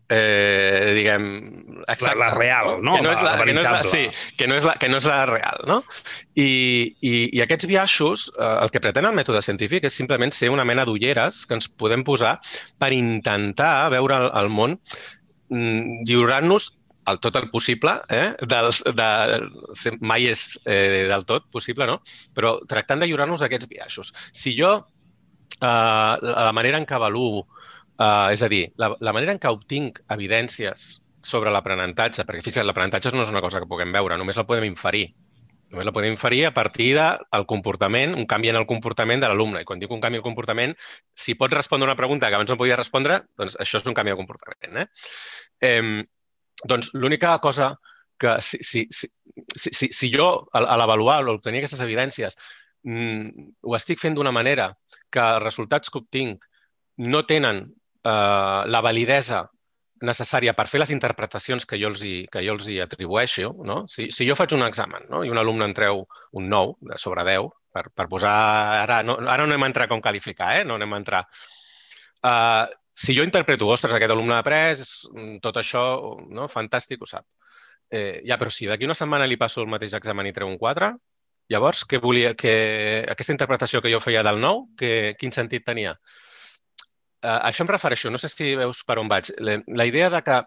[0.08, 1.26] eh, diguem...
[1.86, 2.96] Exacte, la, la real, no?
[2.96, 4.02] Que no és la, la, que no és la, sí,
[4.38, 5.78] que no és la, que no és la real, no?
[6.34, 6.48] I,
[7.00, 10.66] i, i aquests biaixos, eh, el que pretén el mètode científic és simplement ser una
[10.68, 12.38] mena d'ulleres que ens podem posar
[12.80, 14.78] per intentar veure el, el món
[15.52, 16.72] mm, lliurant-nos
[17.08, 18.34] el tot el possible, eh?
[18.44, 22.02] Dels, de, mai és eh, del tot possible, no?
[22.36, 24.12] Però tractant de lliurar-nos d'aquests biaixos.
[24.36, 24.74] Si jo,
[25.56, 27.46] eh, la manera en què avaluo,
[28.00, 30.90] eh, és a dir, la, la manera en què obtinc evidències
[31.24, 34.68] sobre l'aprenentatge, perquè fixa't, l'aprenentatge no és una cosa que puguem veure, només la podem
[34.68, 35.08] inferir.
[35.68, 39.60] Només la podem inferir a partir del comportament, un canvi en el comportament de l'alumne.
[39.60, 40.72] I quan dic un canvi en el comportament,
[41.12, 44.14] si pot respondre una pregunta que abans no podia respondre, doncs això és un canvi
[44.14, 44.78] de comportament.
[44.80, 44.86] Eh?
[45.68, 46.06] Eh,
[46.64, 47.74] doncs l'única cosa
[48.18, 49.08] que si, si, si,
[49.70, 52.36] si, si jo a, a l'avaluar o obtenir aquestes evidències
[52.82, 54.72] mm, ho estic fent d'una manera
[55.12, 56.48] que els resultats que obtinc
[56.98, 57.62] no tenen
[58.04, 59.46] eh, la validesa
[60.04, 63.80] necessària per fer les interpretacions que jo els hi, que jo els hi atribueixo, no?
[63.90, 65.24] si, si jo faig un examen no?
[65.26, 66.04] i un alumne en treu
[66.38, 68.34] un 9 de sobre 10, per, per posar...
[68.84, 70.64] Ara no, ara no anem a entrar com qualificar, eh?
[70.68, 71.24] no anem a entrar.
[72.22, 74.78] Uh, si jo interpreto, ostres, aquest alumne ha après,
[75.42, 75.82] tot això,
[76.34, 76.48] no?
[76.50, 77.26] fantàstic, ho sap.
[77.90, 80.58] Eh, ja, però si d'aquí una setmana li passo el mateix examen i treu un
[80.60, 80.90] 4,
[81.54, 82.54] llavors, què volia, que,
[83.08, 85.94] aquesta interpretació que jo feia del 9, que, quin sentit tenia?
[87.22, 89.32] Eh, això em refereixo, no sé si veus per on vaig.
[89.42, 90.38] La, la idea de que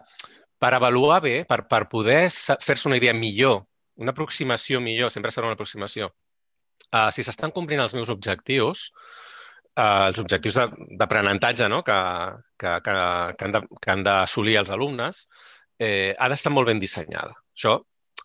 [0.62, 3.64] per avaluar bé, per, per poder fer-se una idea millor,
[4.00, 6.08] una aproximació millor, sempre serà una aproximació,
[6.92, 8.86] uh, si s'estan complint els meus objectius,
[9.76, 10.60] eh, els objectius
[11.00, 11.82] d'aprenentatge no?
[11.86, 11.98] que,
[12.60, 12.94] que, que,
[13.38, 15.26] que han que han d'assolir els alumnes,
[15.80, 17.34] eh, ha d'estar molt ben dissenyada.
[17.56, 17.78] Això,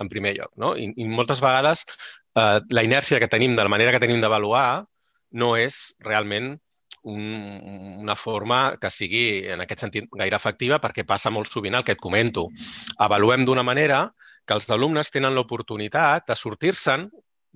[0.03, 0.53] en primer lloc.
[0.61, 0.75] No?
[0.77, 4.85] I, i moltes vegades eh, la inèrcia que tenim, de la manera que tenim d'avaluar,
[5.41, 6.55] no és realment
[7.07, 7.21] un,
[8.03, 11.95] una forma que sigui, en aquest sentit, gaire efectiva perquè passa molt sovint el que
[11.97, 12.47] et comento.
[13.03, 14.03] Avaluem d'una manera
[14.47, 17.07] que els alumnes tenen l'oportunitat de sortir-se'n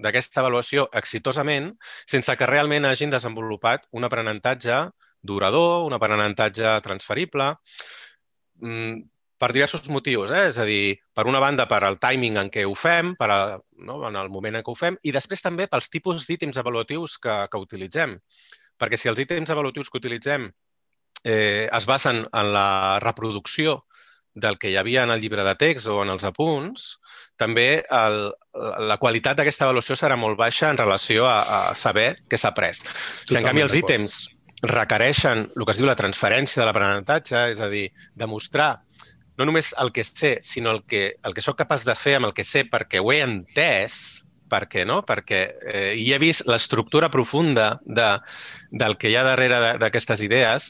[0.02, 1.72] d'aquesta avaluació exitosament
[2.10, 4.84] sense que realment hagin desenvolupat un aprenentatge
[5.22, 7.54] durador, un aprenentatge transferible,
[8.62, 9.02] mm,
[9.42, 10.32] per diversos motius.
[10.32, 10.48] Eh?
[10.52, 13.40] És a dir, per una banda, per al timing en què ho fem, per a,
[13.88, 14.02] no?
[14.08, 17.38] en el moment en què ho fem, i després també pels tipus d'ítems avaluatius que,
[17.50, 18.18] que utilitzem.
[18.82, 20.50] Perquè si els ítems avaluatius que utilitzem
[21.24, 23.84] eh, es basen en la reproducció
[24.34, 26.98] del que hi havia en el llibre de text o en els apunts,
[27.38, 28.20] també el,
[28.88, 31.42] la qualitat d'aquesta avaluació serà molt baixa en relació a,
[31.72, 32.80] a saber què s'ha après.
[33.28, 34.22] Si en canvi els ítems
[34.72, 38.78] requereixen el que es diu la transferència de l'aprenentatge, és a dir, demostrar
[39.40, 42.30] no només el que sé, sinó el que, el que sóc capaç de fer amb
[42.30, 44.98] el que sé perquè ho he entès, Per què, no?
[45.08, 45.38] Perquè
[45.72, 48.08] eh, hi he vist l'estructura profunda de,
[48.72, 50.70] del que hi ha darrere d'aquestes idees,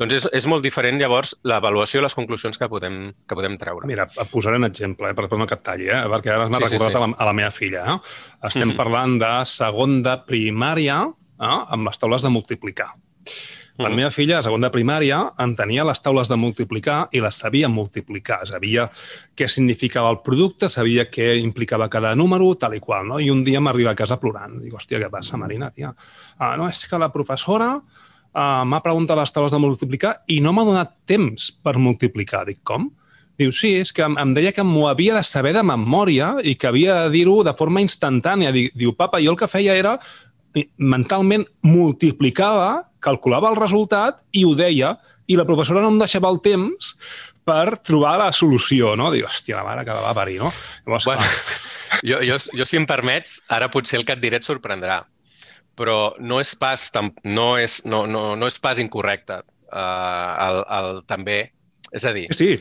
[0.00, 3.86] doncs és, és molt diferent llavors l'avaluació i les conclusions que podem, que podem treure.
[3.88, 6.02] Mira, et posaré un exemple, eh, per no que et talli, eh?
[6.12, 7.02] perquè ara m'ha sí, recordat sí, sí.
[7.02, 7.84] A, la, a la meva filla.
[7.84, 7.98] Eh?
[8.48, 8.80] Estem mm -hmm.
[8.80, 11.60] parlant de segon de primària eh?
[11.68, 12.92] amb les taules de multiplicar.
[13.78, 13.96] La mm.
[13.96, 18.42] meva filla, a segon de primària, entenia les taules de multiplicar i les sabia multiplicar.
[18.48, 18.84] Sabia
[19.38, 23.08] què significava el producte, sabia què implicava cada número, tal i qual.
[23.08, 23.20] No?
[23.20, 24.58] I un dia m'arriba a casa plorant.
[24.60, 25.94] Dic, hòstia, què passa, Marina, tia?
[26.36, 30.52] Ah, no, és que la professora uh, m'ha preguntat les taules de multiplicar i no
[30.52, 32.44] m'ha donat temps per multiplicar.
[32.50, 32.90] Dic, com?
[33.40, 36.68] Diu, sí, és que em deia que m'ho havia de saber de memòria i que
[36.68, 38.52] havia de dir-ho de forma instantània.
[38.52, 39.96] Diu, papa, jo el que feia era
[40.76, 44.96] mentalment multiplicava, calculava el resultat i ho deia,
[45.30, 46.94] i la professora no em deixava el temps
[47.46, 49.10] per trobar la solució, no?
[49.14, 50.52] Dic, hòstia, la mare que va parir, no?
[50.86, 51.26] Llavors, bueno,
[52.08, 55.02] jo, jo, jo, si em permets, ara potser el que et diré et sorprendrà,
[55.78, 56.90] però no és pas,
[57.26, 61.42] no és, no, no, no és pas incorrecte uh, el, el, també.
[61.92, 62.54] És a dir, sí.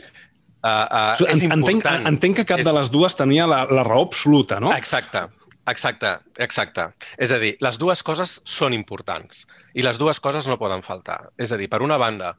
[0.62, 2.08] Uh, uh, és entenc, important.
[2.10, 2.68] Entenc que cap és...
[2.68, 4.74] de les dues tenia la, la raó absoluta, no?
[4.76, 5.26] Exacte.
[5.72, 6.12] Exacte,
[6.44, 6.88] exacte.
[7.22, 9.46] És a dir, les dues coses són importants
[9.78, 11.20] i les dues coses no poden faltar.
[11.40, 12.34] És a dir, per una banda,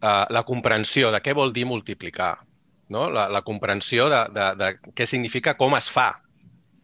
[0.00, 2.34] eh, la comprensió de què vol dir multiplicar,
[2.94, 3.08] no?
[3.10, 6.10] la, la comprensió de, de, de què significa, com es fa.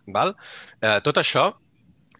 [0.09, 0.35] Val?
[0.81, 1.51] Eh, tot això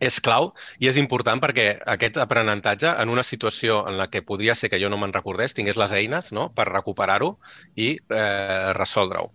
[0.01, 4.55] és clau i és important perquè aquest aprenentatge, en una situació en la que podria
[4.59, 6.49] ser que jo no me'n recordés, tingués les eines no?
[6.55, 7.35] per recuperar-ho
[7.77, 9.33] i eh, resoldre-ho.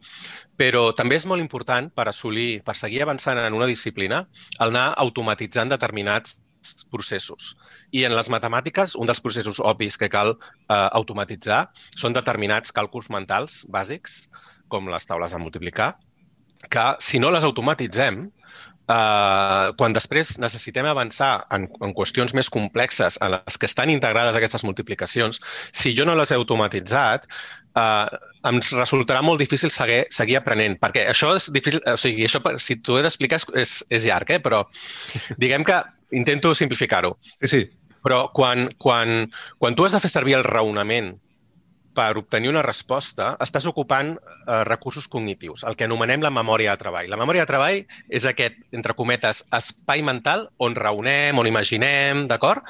[0.57, 4.25] Però també és molt important per assolir, per seguir avançant en una disciplina,
[4.59, 6.39] el anar automatitzant determinats
[6.91, 7.53] processos.
[7.91, 11.65] I en les matemàtiques, un dels processos obvis que cal eh, automatitzar
[11.99, 14.23] són determinats càlculs mentals bàsics,
[14.71, 15.93] com les taules de multiplicar,
[16.71, 18.23] que si no les automatitzem,
[18.83, 24.35] Uh, quan després necessitem avançar en, en qüestions més complexes en les que estan integrades
[24.35, 25.39] aquestes multiplicacions,
[25.71, 27.29] si jo no les he automatitzat,
[27.79, 28.11] uh,
[28.49, 32.75] em resultarà molt difícil seguir, seguir aprenent, perquè això és difícil, o sigui, això, si
[32.75, 34.41] t'ho he d'explicar és, és, és llarg, eh?
[34.43, 34.65] però
[35.43, 35.79] diguem que
[36.19, 37.15] intento simplificar-ho.
[37.39, 37.63] Sí, sí.
[38.03, 39.29] Però quan, quan,
[39.63, 41.13] quan tu has de fer servir el raonament
[41.93, 46.81] per obtenir una resposta, estàs ocupant eh, recursos cognitius, el que anomenem la memòria de
[46.81, 47.11] treball.
[47.11, 47.79] La memòria de treball
[48.09, 52.65] és aquest, entre cometes, espai mental on raonem, on imaginem, d'acord?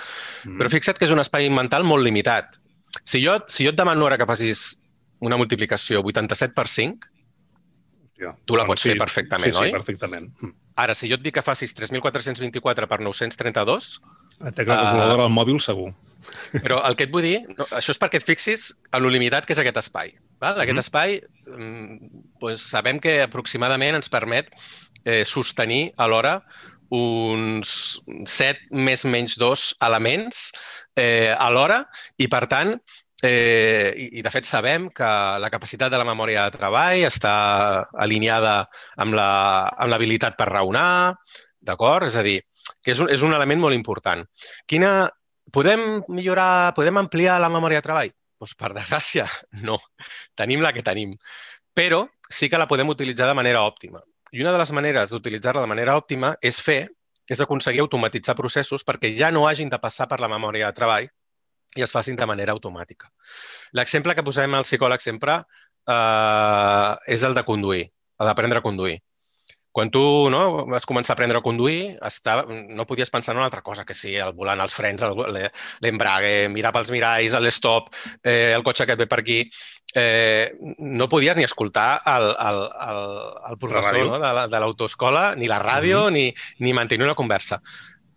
[0.46, 0.60] Mm.
[0.60, 2.60] Però fixa't que és un espai mental molt limitat.
[3.04, 4.80] Si jo, si jo et demano ara que facis
[5.24, 7.14] una multiplicació 87 per 5,
[8.24, 9.70] Hòstia, tu la pots sí, fer perfectament, sí, sí, oi?
[9.70, 10.30] Sí, perfectament.
[10.40, 10.56] Mm.
[10.84, 13.90] Ara, si jo et dic que facis 3.424 per 932...
[14.56, 15.92] Té la calculadora al mòbil, segur.
[16.64, 19.48] Però el que et vull dir, no, això és perquè et fixis en lo limitat
[19.48, 20.14] que és aquest espai.
[20.44, 20.60] Val?
[20.60, 20.86] Aquest mm -hmm.
[20.86, 21.22] espai,
[22.40, 24.50] pues, sabem que aproximadament ens permet
[25.06, 26.42] eh, sostenir alhora
[26.90, 30.52] uns 7 més menys 2 elements
[30.96, 32.80] eh, alhora i, per tant,
[33.26, 35.10] Eh, i, I, de fet, sabem que
[35.40, 37.36] la capacitat de la memòria de treball està
[38.06, 38.66] alineada
[39.00, 41.16] amb l'habilitat per raonar,
[41.64, 42.10] d'acord?
[42.10, 42.42] És a dir,
[42.84, 44.26] que és un, és un element molt important.
[44.68, 45.08] Quina,
[45.52, 48.14] Podem millorar, podem ampliar la memòria de treball?
[48.40, 49.28] Doncs per desgràcia,
[49.68, 49.78] no.
[50.40, 51.18] Tenim la que tenim.
[51.74, 54.02] Però sí que la podem utilitzar de manera òptima.
[54.34, 56.88] I una de les maneres d'utilitzar-la de manera òptima és fer,
[57.30, 61.08] és aconseguir automatitzar processos perquè ja no hagin de passar per la memòria de treball
[61.78, 63.10] i es facin de manera automàtica.
[63.78, 67.86] L'exemple que posem al psicòleg sempre eh, és el de conduir,
[68.20, 69.00] el d'aprendre a conduir.
[69.74, 73.48] Quan tu no, vas començar a aprendre a conduir, estava, no podies pensar en una
[73.50, 75.02] altra cosa, que sí, el volant, els frens,
[75.82, 77.90] l'embrague, mirar pels miralls, l'estop,
[78.22, 79.40] eh, el cotxe que et ve per aquí.
[79.98, 83.02] Eh, no podies ni escoltar el, el, el,
[83.50, 84.22] el professor no,
[84.54, 86.14] de l'autoescola, ni la ràdio, mm -hmm.
[86.14, 87.62] ni, ni mantenir una conversa.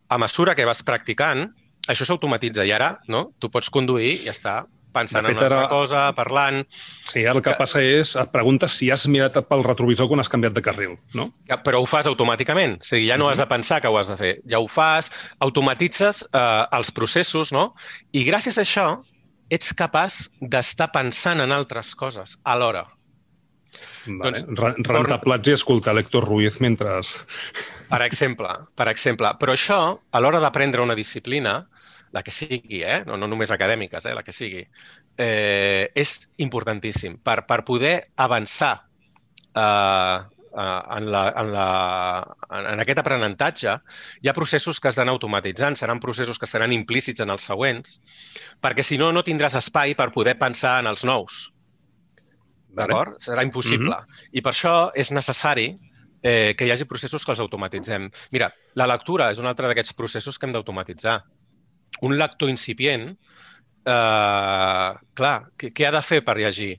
[0.09, 1.49] A mesura que vas practicant,
[1.89, 5.45] això s'automatitza i ara no, tu pots conduir i ja està pensant fet, en una
[5.45, 5.71] altra ara...
[5.71, 6.63] cosa, parlant...
[6.73, 10.33] Sí, el que, que passa és, et preguntes si has mirat pel retrovisor quan has
[10.33, 11.29] canviat de carril, no?
[11.51, 13.37] Ja, però ho fas automàticament, o sigui, ja no uh -huh.
[13.37, 17.53] has de pensar que ho has de fer, ja ho fas, automatitzes eh, els processos,
[17.53, 17.75] no?
[18.13, 18.89] I gràcies a això
[19.51, 22.87] ets capaç d'estar pensant en altres coses alhora.
[24.07, 24.43] Vale.
[24.47, 27.01] Doncs, Rentar plats i escoltar l'Hector Ruiz mentre...
[27.91, 29.33] Per exemple, per exemple.
[29.41, 29.81] Però això,
[30.11, 31.59] a l'hora d'aprendre una disciplina,
[32.13, 33.03] la que sigui, eh?
[33.07, 34.15] no, no només acadèmiques, eh?
[34.15, 34.63] la que sigui,
[35.17, 38.75] eh, és importantíssim per, per poder avançar
[39.57, 40.19] eh,
[40.57, 42.37] en, la, en, la,
[42.73, 43.75] en aquest aprenentatge,
[44.23, 47.99] hi ha processos que es dan automatitzant, seran processos que seran implícits en els següents,
[48.65, 51.43] perquè si no, no tindràs espai per poder pensar en els nous.
[52.77, 53.17] D'acord?
[53.21, 53.97] Serà impossible.
[53.97, 54.31] Mm -hmm.
[54.33, 55.75] I per això és necessari
[56.23, 58.11] eh, que hi hagi processos que els automatitzem.
[58.31, 61.23] Mira, la lectura és un altre d'aquests processos que hem d'automatitzar.
[62.07, 63.09] Un lector incipient,
[63.87, 66.75] eh, clar, què, què ha de fer per llegir?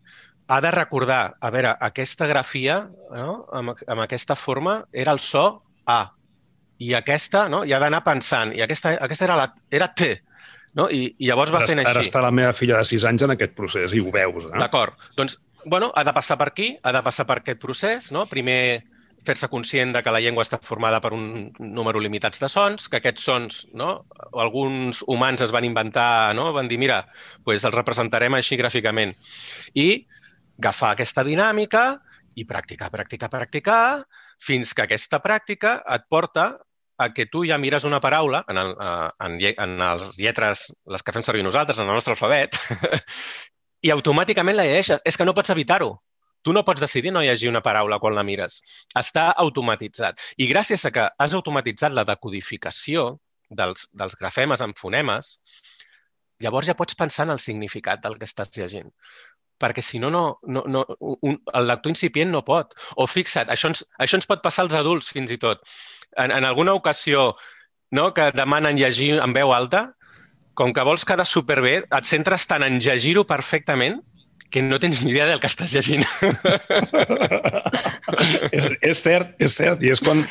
[0.47, 3.41] Ha de recordar, a veure, aquesta grafia, no?
[3.55, 5.49] amb, amb aquesta forma, era el so
[5.87, 6.05] A.
[6.79, 7.63] I aquesta, no?
[7.65, 8.53] I ha d'anar pensant.
[8.53, 10.11] I aquesta, aquesta era, la, era T.
[10.77, 10.85] No?
[10.93, 11.89] I, I llavors va ara, fent així.
[11.89, 14.45] Ara està la meva filla de 6 anys en aquest procés i ho veus.
[14.45, 14.59] Eh?
[14.61, 14.93] D'acord.
[15.17, 18.11] Doncs, bueno, ha de passar per aquí, ha de passar per aquest procés.
[18.15, 18.27] No?
[18.29, 18.83] Primer,
[19.27, 23.01] fer-se conscient de que la llengua està formada per un número limitats de sons, que
[23.01, 24.05] aquests sons, no?
[24.33, 26.49] alguns humans es van inventar, no?
[26.55, 27.03] van dir, mira,
[27.43, 29.13] pues els representarem així gràficament.
[29.75, 30.07] I
[30.57, 31.89] agafar aquesta dinàmica
[32.37, 33.81] i practicar, practicar, practicar,
[34.39, 36.51] fins que aquesta pràctica et porta
[36.97, 38.73] a que tu ja mires una paraula en, el,
[39.25, 42.57] en, en les lletres, les que fem servir nosaltres, en el nostre alfabet,
[43.85, 45.01] i automàticament la llegeixes.
[45.05, 45.91] És que no pots evitar-ho.
[46.47, 48.61] Tu no pots decidir no llegir una paraula quan la mires.
[48.95, 50.21] Està automatitzat.
[50.39, 53.09] I gràcies a que has automatitzat la decodificació
[53.49, 55.33] dels, dels grafemes en fonemes,
[56.39, 58.93] llavors ja pots pensar en el significat del que estàs llegint
[59.57, 62.75] perquè si no, no, no, no un, el lector incipient no pot.
[63.01, 65.63] O fixa't, això ens, això ens pot passar als adults fins i tot.
[66.15, 67.31] En, en alguna ocasió
[67.91, 69.87] no, que demanen llegir en veu alta,
[70.57, 73.99] com que vols quedar superbé, et centres tant en llegir-ho perfectament
[74.49, 76.05] que no tens ni idea del que estàs llegint.
[78.55, 80.23] és, és cert, és cert, i és quan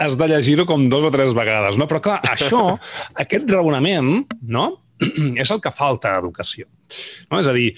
[0.00, 1.88] has de llegir-ho com dos o tres vegades, no?
[1.90, 2.62] Però clar, això,
[3.24, 4.68] aquest raonament, no?,
[5.42, 6.68] és el que falta a educació.
[7.30, 7.40] No?
[7.40, 7.72] És a dir,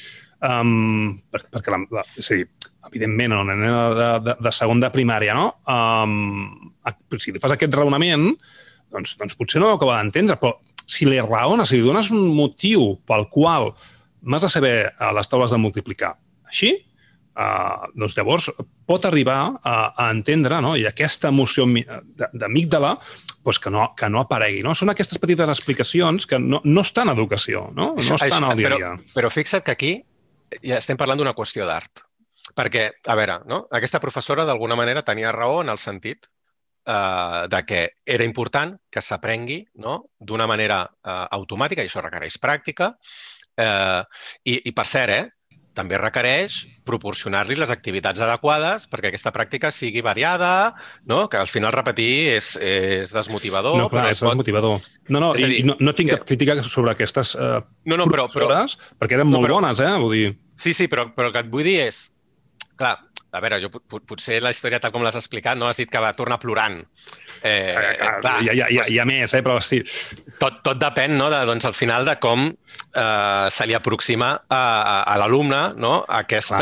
[0.44, 2.46] um, per, perquè la, la, és a dir,
[2.90, 5.56] evidentment, una nena de, de, de segon de primària, no?
[5.64, 6.72] Um,
[7.18, 8.30] si li fas aquest raonament,
[8.92, 10.54] doncs, doncs potser no ho acaba d'entendre, però
[10.87, 13.72] si li raones, si li dones un motiu pel qual
[14.22, 16.14] m'has de saber a les taules de multiplicar
[16.46, 16.72] així,
[17.37, 18.48] uh, doncs llavors
[18.87, 20.74] pot arribar a, a entendre, no?
[20.79, 22.96] i aquesta emoció d'amígdala
[23.46, 24.62] doncs que, no, que no aparegui.
[24.66, 24.74] No?
[24.74, 28.72] Són aquestes petites explicacions que no, no estan en educació, no, no estan al dia
[28.72, 28.92] a dia.
[28.98, 29.92] Però, però fixa't que aquí
[30.62, 32.05] ja estem parlant d'una qüestió d'art.
[32.57, 33.66] Perquè, a veure, no?
[33.74, 36.29] aquesta professora d'alguna manera tenia raó en el sentit
[36.87, 39.98] eh, de que era important que s'aprengui no?
[40.18, 42.94] d'una manera eh, automàtica, i això requereix pràctica,
[43.61, 44.03] eh,
[44.45, 45.37] i, i per cert, eh,
[45.77, 50.73] també requereix proporcionar-li les activitats adequades perquè aquesta pràctica sigui variada,
[51.05, 51.27] no?
[51.29, 53.77] que al final repetir és, és desmotivador.
[53.83, 54.33] No, clar, és pot...
[54.33, 54.81] desmotivador.
[55.11, 56.19] No, no, dir, i no, no tinc que...
[56.19, 58.64] cap crítica sobre aquestes uh, no, no, però, però,
[58.97, 59.92] perquè eren no, molt però, bones, eh?
[60.01, 60.29] Vull dir...
[60.57, 62.07] Sí, sí, però, però el que et vull dir és...
[62.77, 62.97] Clar,
[63.37, 63.70] a veure, jo
[64.09, 66.81] potser la història tal com l'has explicat, no has dit que va tornar plorant.
[67.42, 69.83] Eh, eh, clar, clar, hi, ha, hi, ha, hi ha més, eh, però sí.
[70.40, 74.61] Tot, tot depèn, no?, de, doncs, al final de com eh, se li aproxima a,
[74.61, 75.99] a, a l'alumne no?
[76.18, 76.61] aquesta...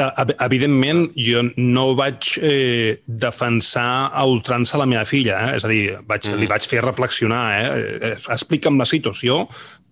[0.00, 5.58] Ah, evidentment, jo no vaig eh, defensar a ultrança la meva filla, eh?
[5.60, 6.40] és a dir, vaig, mm.
[6.40, 7.68] li vaig fer reflexionar, eh?
[8.10, 9.44] eh explica'm la situació,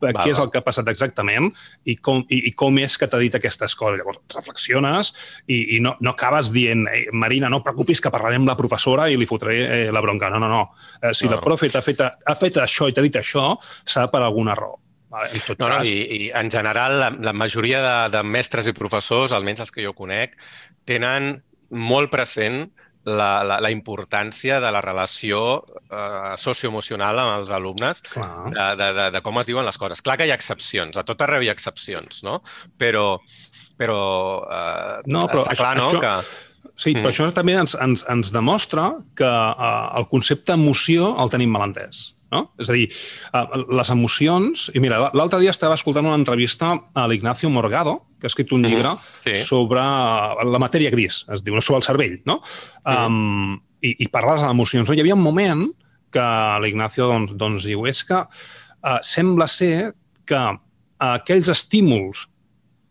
[0.03, 1.51] va, què és el que ha passat exactament
[1.89, 4.01] i com, i, i com és que t'ha dit aquestes coses.
[4.01, 5.13] Llavors, reflexiones
[5.47, 9.17] i, i no, no acabes dient Marina, no preocupis que parlarem amb la professora i
[9.19, 10.31] li fotré eh, la bronca.
[10.33, 10.65] No, no, no.
[11.01, 11.37] Eh, si no.
[11.37, 13.51] la profe t'ha fet, ha fet això i t'ha dit això,
[13.85, 14.79] serà per alguna raó.
[15.09, 15.89] Vale, en tot no, cas...
[15.89, 19.73] no, i, i en general la, la majoria de, de mestres i professors, almenys els
[19.73, 20.37] que jo conec,
[20.89, 22.67] tenen molt present
[23.05, 29.07] la, la, la importància de la relació eh, socioemocional amb els alumnes, de, de, de,
[29.15, 30.03] de com es diuen les coses.
[30.05, 32.41] Clar que hi ha excepcions, a tot arreu hi ha excepcions, no?
[32.81, 33.07] Però,
[33.79, 34.03] però,
[34.45, 35.89] eh, no, però està això, clar, no?
[35.95, 36.05] Això...
[36.05, 36.69] Que...
[36.79, 37.03] Sí, mm.
[37.03, 41.67] però això també ens, ens, ens demostra que uh, el concepte emoció el tenim mal
[41.67, 42.13] entès.
[42.35, 42.45] No?
[42.61, 42.87] És a dir,
[43.33, 43.47] uh,
[43.79, 44.69] les emocions...
[44.77, 48.63] I mira, l'altre dia estava escoltant una entrevista a l'Ignacio Morgado, que ha escrit un
[48.67, 49.23] llibre uh -huh.
[49.25, 49.47] sí.
[49.47, 52.37] sobre la matèria gris, es diu, sobre el cervell, no?
[52.37, 53.07] Uh -huh.
[53.07, 54.89] um, i, I parla de les emocions.
[54.89, 54.95] No?
[54.95, 55.69] Hi havia un moment
[56.11, 56.27] que
[56.63, 59.93] l'Ignacio doncs, doncs diu és que uh, sembla ser
[60.25, 60.59] que
[60.99, 62.27] aquells estímuls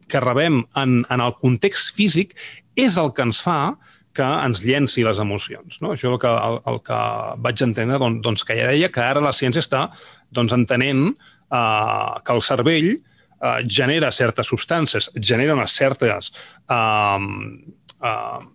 [0.08, 2.36] que rebem en, en el context físic
[2.76, 3.78] és el que ens fa
[4.18, 5.78] que ens llenci les emocions.
[5.84, 5.92] No?
[5.94, 7.02] Això és el que, el, el que
[7.46, 9.88] vaig entendre, doncs, doncs que ja deia que ara la ciència està
[10.34, 12.96] doncs, entenent uh, que el cervell
[13.42, 16.32] eh, genera certes substàncies, genera unes certes
[16.70, 17.28] eh,
[18.04, 18.46] eh,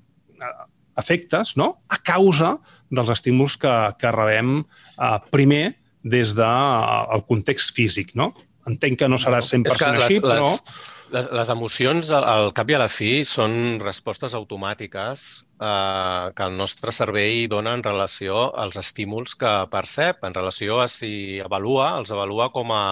[0.98, 1.82] efectes no?
[1.88, 2.56] a causa
[2.90, 5.66] dels estímuls que, que rebem eh, primer
[6.02, 8.16] des del de, el context físic.
[8.18, 8.32] No?
[8.68, 9.92] Entenc que no serà 100% no.
[9.94, 10.50] les, així, però...
[10.50, 15.24] Les, les, les emocions, al cap i a la fi, són respostes automàtiques
[15.60, 20.88] eh, que el nostre cervell dona en relació als estímuls que percep, en relació a
[20.90, 22.84] si avalua, els avalua com a,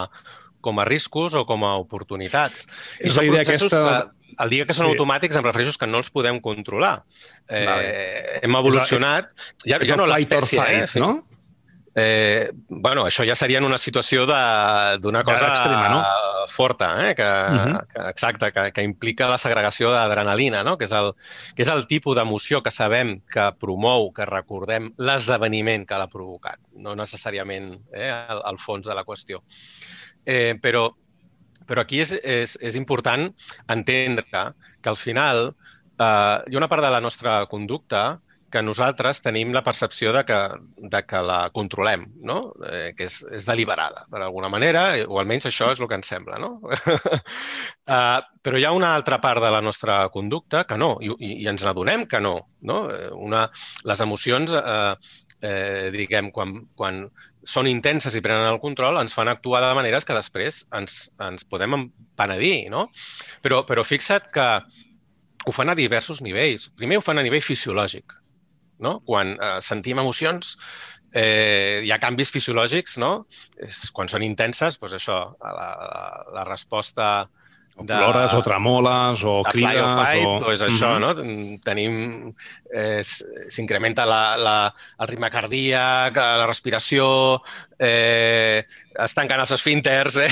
[0.60, 2.68] com a riscos o com a oportunitats.
[2.98, 3.84] És I la idea aquesta...
[3.84, 4.94] Que, el dia que són sí.
[4.94, 7.00] automàtics em refereixo que no els podem controlar.
[7.48, 7.88] Eh, vale.
[8.46, 9.34] Hem evolucionat...
[9.34, 10.86] És el, ja, ja no l'espècie, eh?
[11.02, 11.16] no?
[11.94, 16.04] Eh, bueno, això ja seria en una situació d'una cosa extrema, no?
[16.50, 17.14] forta, eh?
[17.14, 17.86] que, uh -huh.
[17.86, 20.76] que, exacte, que, que implica la segregació d'adrenalina, no?
[20.78, 21.12] que, és el,
[21.54, 26.58] que és el tipus d'emoció que sabem que promou, que recordem l'esdeveniment que l'ha provocat,
[26.72, 29.42] no necessàriament eh, el, el fons de la qüestió.
[30.24, 30.88] Eh, però,
[31.66, 33.28] però aquí és, és, és important
[33.68, 34.44] entendre
[34.80, 39.52] que al final eh, hi ha una part de la nostra conducta que nosaltres tenim
[39.54, 40.38] la percepció de que,
[40.92, 42.38] de que la controlem, no?
[42.66, 46.10] eh, que és, és deliberada, per alguna manera, o almenys això és el que ens
[46.10, 46.40] sembla.
[46.42, 46.56] No?
[46.66, 51.14] uh, però hi ha una altra part de la nostra conducta que no, i,
[51.44, 52.36] i ens n'adonem que no.
[52.66, 52.82] no?
[52.90, 53.46] Eh, una,
[53.86, 57.04] les emocions, eh, eh, diguem, quan, quan
[57.46, 61.46] són intenses i prenen el control, ens fan actuar de maneres que després ens, ens
[61.48, 61.88] podem
[62.20, 62.68] penedir.
[62.72, 62.88] No?
[63.44, 64.48] Però, però fixa't que
[65.46, 66.68] ho fan a diversos nivells.
[66.76, 68.20] Primer ho fan a nivell fisiològic
[68.80, 69.00] no?
[69.06, 70.56] Quan eh, sentim emocions,
[71.12, 73.12] eh, hi ha canvis fisiològics, no?
[73.60, 76.04] És, quan són intenses, doncs això, la, la,
[76.38, 77.10] la resposta
[77.80, 79.72] o plores, o tremoles, o crides...
[79.72, 80.34] Fly or fight, o...
[80.44, 81.54] Doncs això, mm -hmm.
[81.56, 81.60] no?
[81.64, 82.34] Tenim...
[82.72, 83.02] Eh,
[83.50, 87.42] S'incrementa la, la, el ritme cardíac, la respiració,
[87.80, 88.62] eh,
[89.04, 90.28] es tanquen els esfínters, eh?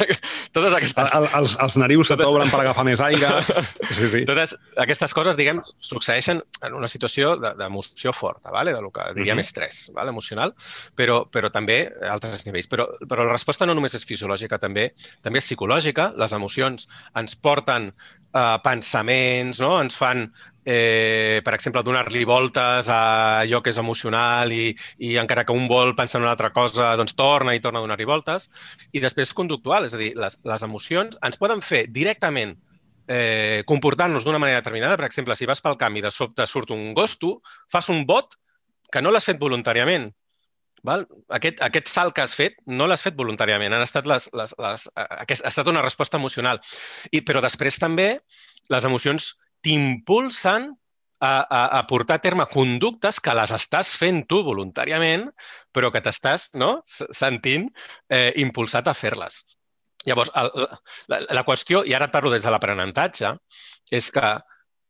[0.56, 1.14] totes aquestes...
[1.14, 2.26] El, els, els narius totes...
[2.26, 3.28] s'obren per agafar més aire.
[3.96, 4.24] Sí, sí.
[4.26, 8.72] Totes aquestes coses, diguem, succeeixen en una situació d'emoció de, forta, vale?
[8.74, 9.46] de lo que diríem mm -hmm.
[9.46, 10.10] estrès vale?
[10.10, 10.54] emocional,
[10.96, 12.68] però, però també a altres nivells.
[12.68, 14.92] Però, però la resposta no només és fisiològica, també
[15.22, 16.12] també és psicològica.
[16.16, 16.85] Les emocions
[17.16, 19.76] ens porten eh, pensaments, no?
[19.80, 20.26] ens fan
[20.66, 23.00] eh, per exemple, donar-li voltes a
[23.44, 26.90] allò que és emocional i, i encara que un vol pensar en una altra cosa,
[26.98, 28.50] doncs torna i torna a donar-li voltes.
[28.90, 32.56] I després conductual, és a dir, les, les emocions ens poden fer directament
[33.06, 34.98] eh, comportant-nos d'una manera determinada.
[34.98, 37.36] Per exemple, si vas pel camp i de sobte surt un gos, tu
[37.70, 38.34] fas un bot
[38.90, 40.10] que no l'has fet voluntàriament.
[40.86, 41.04] Val?
[41.38, 44.88] Aquest, aquest salt que has fet no l'has fet voluntàriament, han estat les, les, les,
[44.96, 46.60] aquest, ha estat una resposta emocional.
[47.10, 48.08] I, però després també
[48.72, 49.32] les emocions
[49.66, 50.70] t'impulsen
[51.20, 55.28] a, a, a portar a terme conductes que les estàs fent tu voluntàriament,
[55.72, 57.70] però que t'estàs no, sentint
[58.12, 59.44] eh, impulsat a fer-les.
[60.06, 60.68] Llavors, el,
[61.10, 63.32] la, la qüestió, i ara et parlo des de l'aprenentatge,
[63.90, 64.36] és que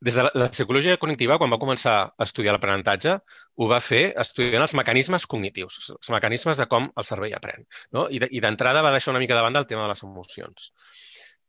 [0.01, 3.17] des de la, la psicologia cognitiva, quan va començar a estudiar l'aprenentatge,
[3.57, 7.65] ho va fer estudiant els mecanismes cognitius, els mecanismes de com el cervell aprèn.
[7.97, 8.07] No?
[8.13, 10.73] I d'entrada va deixar una mica de banda el tema de les emocions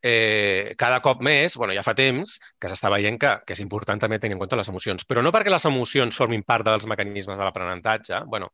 [0.01, 3.99] eh, cada cop més, bueno, ja fa temps que s'està veient que, que és important
[3.99, 7.37] també tenir en compte les emocions, però no perquè les emocions formin part dels mecanismes
[7.37, 8.23] de l'aprenentatge.
[8.27, 8.51] bueno,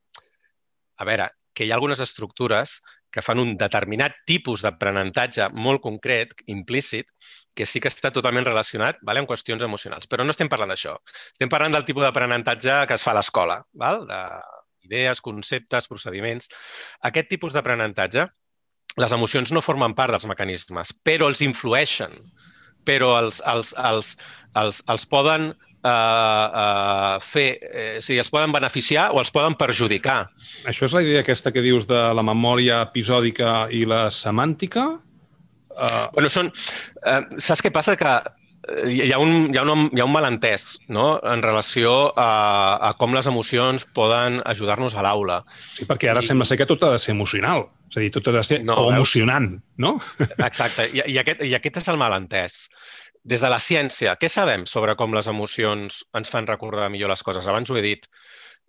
[0.97, 2.79] a veure, que hi ha algunes estructures
[3.13, 7.05] que fan un determinat tipus d'aprenentatge molt concret, implícit,
[7.53, 10.09] que sí que està totalment relacionat vale, amb qüestions emocionals.
[10.09, 10.95] Però no estem parlant d'això.
[11.31, 16.49] Estem parlant del tipus d'aprenentatge que es fa a l'escola, d'idees, conceptes, procediments.
[17.09, 18.27] Aquest tipus d'aprenentatge
[19.01, 22.13] les emocions no formen part dels mecanismes, però els influeixen,
[22.85, 24.11] però els, els, els,
[24.59, 29.57] els, els poden uh, uh, fer, eh, o sigui, els poden beneficiar o els poden
[29.57, 30.19] perjudicar.
[30.69, 34.85] Això és la idea aquesta que dius de la memòria episòdica i la semàntica?
[35.73, 36.07] Uh...
[36.15, 36.53] Bueno, són...
[37.03, 37.97] Uh, saps què passa?
[37.99, 38.15] Que
[38.87, 41.17] hi ha un, hi ha un, hi ha un malentès no?
[41.27, 45.41] en relació a, a com les emocions poden ajudar-nos a l'aula.
[45.75, 46.27] Sí, perquè ara I...
[46.29, 47.67] sembla ser que tot ha de ser emocional.
[47.91, 49.97] És a dir, tot ha de ser no, o emocionant, no?
[50.47, 52.61] Exacte, I, i, aquest, i aquest és el malentès.
[53.23, 57.23] Des de la ciència, què sabem sobre com les emocions ens fan recordar millor les
[57.23, 57.47] coses?
[57.47, 58.07] Abans ho he dit.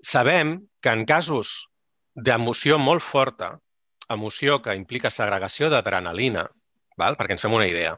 [0.02, 1.54] Sabem que en casos
[2.14, 3.54] d'emoció molt forta,
[4.10, 6.48] emoció que implica segregació d'adrenalina,
[6.98, 7.96] perquè ens fem una idea,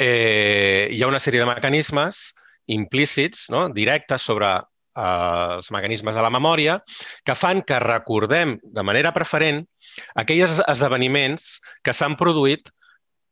[0.00, 2.30] eh, hi ha una sèrie de mecanismes
[2.70, 3.68] implícits, no?
[3.74, 6.78] directes sobre eh, els mecanismes de la memòria
[7.26, 9.64] que fan que recordem de manera preferent
[10.22, 12.70] aquells esdeveniments que s'han produït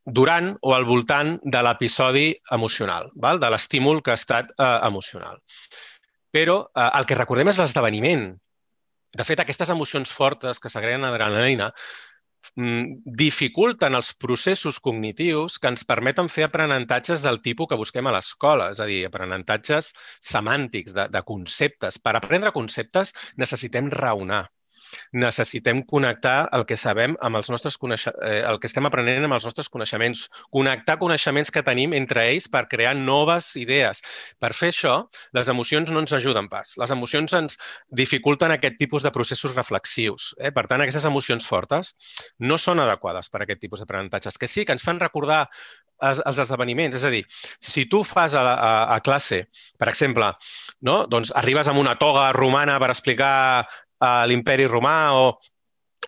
[0.08, 3.40] durant o al voltant de l'episodi emocional, val?
[3.40, 5.40] de l'estímul que ha estat eh, emocional.
[6.32, 8.30] Però eh, el que recordem és l'esdeveniment.
[9.18, 11.70] De fet, aquestes emocions fortes que s'agreguen a adrenalina
[13.22, 18.70] dificulten els processos cognitius que ens permeten fer aprenentatges del tipus que busquem a l'escola,
[18.74, 19.92] és a dir, aprenentatges
[20.32, 21.98] semàntics, de, de conceptes.
[21.98, 24.46] Per aprendre conceptes necessitem raonar.
[25.12, 29.46] Necessitem connectar el que sabem amb els nostres eh, el que estem aprenent amb els
[29.48, 34.02] nostres coneixements, connectar coneixements que tenim entre ells per crear noves idees.
[34.40, 34.96] Per fer això,
[35.36, 36.76] les emocions no ens ajuden pas.
[36.80, 37.58] Les emocions ens
[37.90, 40.34] dificulten aquest tipus de processos reflexius.
[40.38, 40.52] Eh?
[40.54, 41.94] Per tant, aquestes emocions fortes
[42.38, 45.46] no són adequades per a aquest tipus d'aprenentatges, que sí que ens fan recordar
[46.00, 46.96] els, els esdeveniments.
[46.98, 47.24] És a dir,
[47.60, 49.44] si tu fas a, a, a classe,
[49.78, 50.30] per exemple,
[50.86, 51.00] no?
[51.10, 53.66] doncs arribes amb una toga romana per explicar
[54.00, 55.30] uh, l'imperi romà o,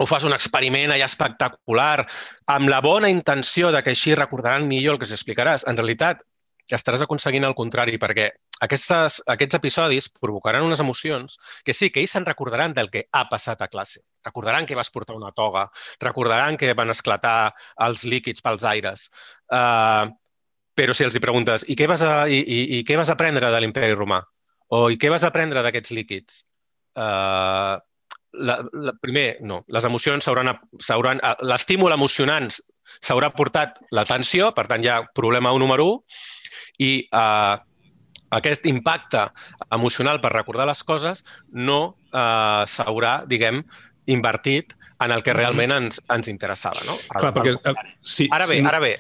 [0.01, 2.07] o fas un experiment allà espectacular
[2.55, 6.25] amb la bona intenció de que així recordaran millor el que s'explicaràs, en realitat
[6.71, 8.29] estaràs aconseguint el contrari, perquè
[8.65, 13.25] aquestes, aquests episodis provocaran unes emocions que sí, que ells se'n recordaran del que ha
[13.31, 14.03] passat a classe.
[14.27, 15.67] Recordaran que vas portar una toga,
[16.01, 17.55] recordaran que van esclatar
[17.87, 19.09] els líquids pels aires.
[19.51, 20.13] Uh,
[20.77, 23.51] però si els hi preguntes i què vas, a, i, i, i què vas aprendre
[23.51, 24.23] de l'imperi romà?
[24.71, 26.45] O i què vas aprendre d'aquests líquids?
[26.97, 27.79] Uh,
[28.41, 29.63] la, la, primer, no.
[29.69, 31.23] Les emocions s'hauran...
[31.47, 32.51] L'estímul emocionant
[33.01, 36.23] s'haurà portat l'atenció, per tant, hi ha problema número 1,
[36.87, 37.59] i uh,
[38.31, 39.27] aquest impacte
[39.75, 41.81] emocional per recordar les coses no
[42.15, 43.65] eh, s'haurà, diguem,
[44.11, 46.83] invertit en el que realment ens, ens interessava.
[46.87, 46.97] No?
[47.11, 47.55] Clar, perquè...
[47.57, 48.67] Uh, sí, ara bé, sí.
[48.69, 48.93] ara bé.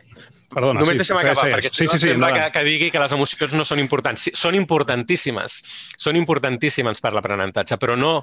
[0.50, 2.90] Perdona, Només sí, deixa'm acabar, sí, perquè sí, sí, no sí, sembla que, que digui
[2.90, 4.26] que les emocions no són importants.
[4.26, 5.60] Sí, són importantíssimes,
[6.00, 8.14] són importantíssimes per l'aprenentatge, però no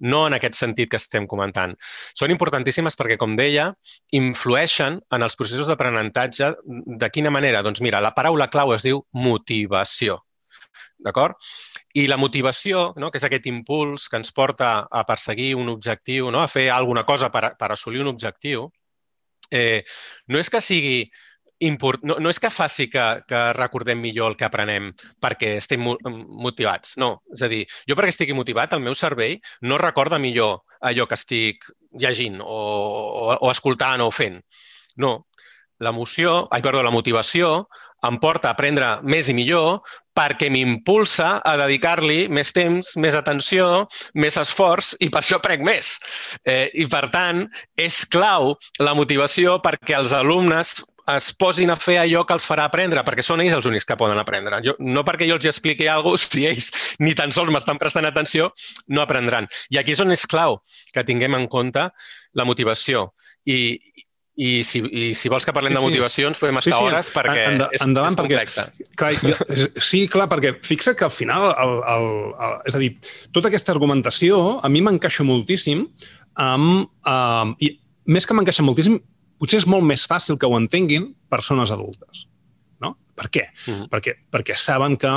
[0.00, 1.74] no en aquest sentit que estem comentant.
[2.16, 3.70] Són importantíssimes perquè, com deia,
[4.18, 6.52] influeixen en els processos d'aprenentatge.
[7.00, 7.62] De quina manera?
[7.64, 10.18] Doncs mira, la paraula clau es diu motivació.
[11.06, 11.36] D'acord?
[11.96, 16.30] I la motivació, no, que és aquest impuls que ens porta a perseguir un objectiu,
[16.32, 18.66] no, a fer alguna cosa per, per assolir un objectiu,
[19.50, 19.84] eh,
[20.28, 21.04] no és que sigui
[21.60, 22.02] import...
[22.02, 24.90] no, no és que faci que, que recordem millor el que aprenem
[25.22, 27.16] perquè estem motivats, no.
[27.32, 31.16] És a dir, jo perquè estigui motivat, el meu cervell no recorda millor allò que
[31.16, 31.64] estic
[31.96, 34.42] llegint o, o, o escoltant o fent.
[35.00, 35.18] No.
[35.80, 37.66] L'emoció, ai, perdó, la motivació
[38.06, 39.80] em porta a aprendre més i millor
[40.16, 43.84] perquè m'impulsa a dedicar-li més temps, més atenció,
[44.16, 45.96] més esforç i per això prenc més.
[46.48, 47.44] Eh, I, per tant,
[47.76, 50.78] és clau la motivació perquè els alumnes
[51.14, 53.98] es posin a fer allò que els farà aprendre, perquè són ells els únics que
[53.98, 54.58] poden aprendre.
[54.64, 58.08] Jo, no perquè jo els expliqui alguna cosa, si ells ni tan sols m'estan prestant
[58.08, 58.50] atenció,
[58.88, 59.46] no aprendran.
[59.70, 60.60] I aquí és on és clau
[60.94, 61.86] que tinguem en compte
[62.36, 63.10] la motivació.
[63.46, 63.78] I,
[64.36, 65.80] i si, i si vols que parlem sí, sí.
[65.80, 66.90] de motivacions podem estar sí, sí.
[66.90, 68.66] hores perquè en, és, endavant, és complexa.
[68.98, 72.92] Perquè, clar, sí, clar, perquè fixa't que al final, el, el, el, és a dir,
[73.32, 75.86] tota aquesta argumentació a mi m'encaixa moltíssim
[76.42, 76.88] amb...
[77.08, 77.76] Um, I
[78.06, 79.00] més que m'encaixa moltíssim,
[79.40, 82.26] potser és molt més fàcil que ho entenguin persones adultes.
[82.82, 82.96] No?
[83.16, 83.48] Per què?
[83.66, 83.88] Uh -huh.
[83.92, 85.12] perquè, perquè saben que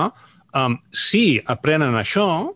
[0.55, 2.55] um, si aprenen això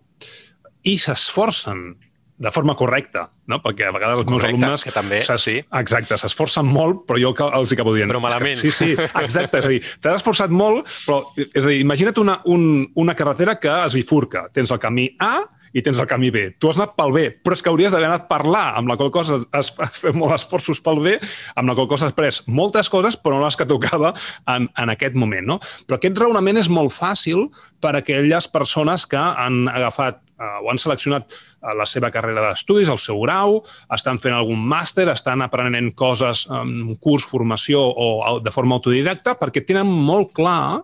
[0.84, 1.95] i s'esforcen
[2.43, 3.61] de forma correcta, no?
[3.64, 4.84] perquè a vegades els meus alumnes...
[4.84, 5.55] que també, sí.
[5.80, 8.09] Exacte, s'esforcen molt, però jo els acabo dient...
[8.11, 8.57] Però malament.
[8.59, 9.61] Que, sí, sí, exacte.
[9.61, 11.22] És a dir, t'has esforçat molt, però...
[11.45, 14.47] És a dir, imagina't una, un, una carretera que es bifurca.
[14.51, 15.38] Tens el camí A
[15.74, 16.45] i tens el camí B.
[16.61, 18.97] Tu has anat pel B, però és que hauries d'haver anat per l'A, amb la
[18.99, 19.71] qual cosa has
[20.03, 21.15] fet molts esforços pel B,
[21.57, 24.13] amb la qual cosa has pres moltes coses, però no les que tocava
[24.53, 25.55] en, en aquest moment.
[25.55, 25.59] No?
[25.88, 27.47] Però aquest raonament és molt fàcil
[27.84, 32.45] per a aquelles persones que han agafat eh, o han seleccionat eh, la seva carrera
[32.45, 33.63] d'estudis, el seu grau,
[33.95, 39.65] estan fent algun màster, estan aprenent coses en curs, formació o de forma autodidacta, perquè
[39.65, 40.84] tenen molt clar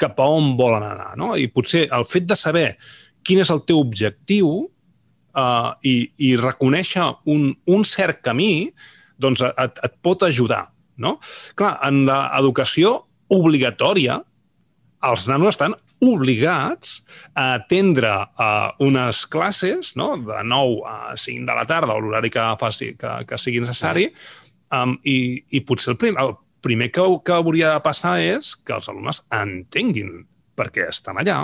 [0.00, 1.12] cap a on volen anar.
[1.20, 1.34] No?
[1.36, 2.70] I potser el fet de saber
[3.26, 4.50] quin és el teu objectiu
[5.36, 8.70] uh, i, i reconèixer un, un cert camí,
[9.20, 10.66] doncs et, et pot ajudar.
[11.00, 11.16] No?
[11.56, 12.98] Clar, en l'educació
[13.32, 14.18] obligatòria,
[15.08, 17.00] els nanos estan obligats
[17.36, 20.14] a atendre uh, unes classes no?
[20.16, 24.06] de 9 a 5 de la tarda o l'horari que, faci, que, que sigui necessari
[24.76, 28.76] um, i, i potser el, prim, el primer que, que hauria de passar és que
[28.76, 30.22] els alumnes entenguin
[30.56, 31.42] per què estan allà,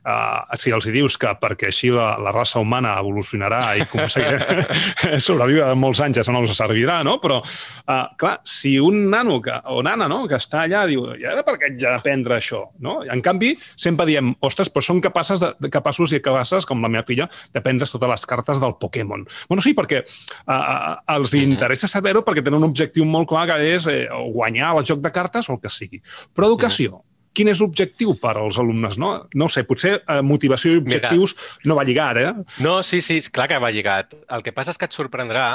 [0.00, 4.64] Uh, si els hi dius que perquè així la, la raça humana evolucionarà i aconseguirà
[5.26, 7.18] sobreviure de molts anys, això no els servirà, no?
[7.20, 11.26] Però, uh, clar, si un nano que, o nana no, que està allà diu, i
[11.28, 12.62] ara per què haig d'aprendre això?
[12.80, 13.00] No?
[13.04, 16.92] En canvi, sempre diem, ostres, però són capaces de, de capaços i capaces, com la
[16.92, 19.26] meva filla, d'aprendre totes les cartes del Pokémon.
[19.52, 23.86] Bueno, sí, perquè uh, els interessa saber-ho perquè tenen un objectiu molt clar que és
[23.90, 26.00] eh, guanyar el joc de cartes o el que sigui.
[26.34, 27.02] Però educació,
[27.36, 28.98] quin és l'objectiu per als alumnes?
[29.00, 32.30] No, no sé, potser eh, motivació i objectius Mira, no va lligat, eh?
[32.64, 34.16] No, sí, sí, clar que va lligat.
[34.28, 35.46] El que passa és que et sorprendrà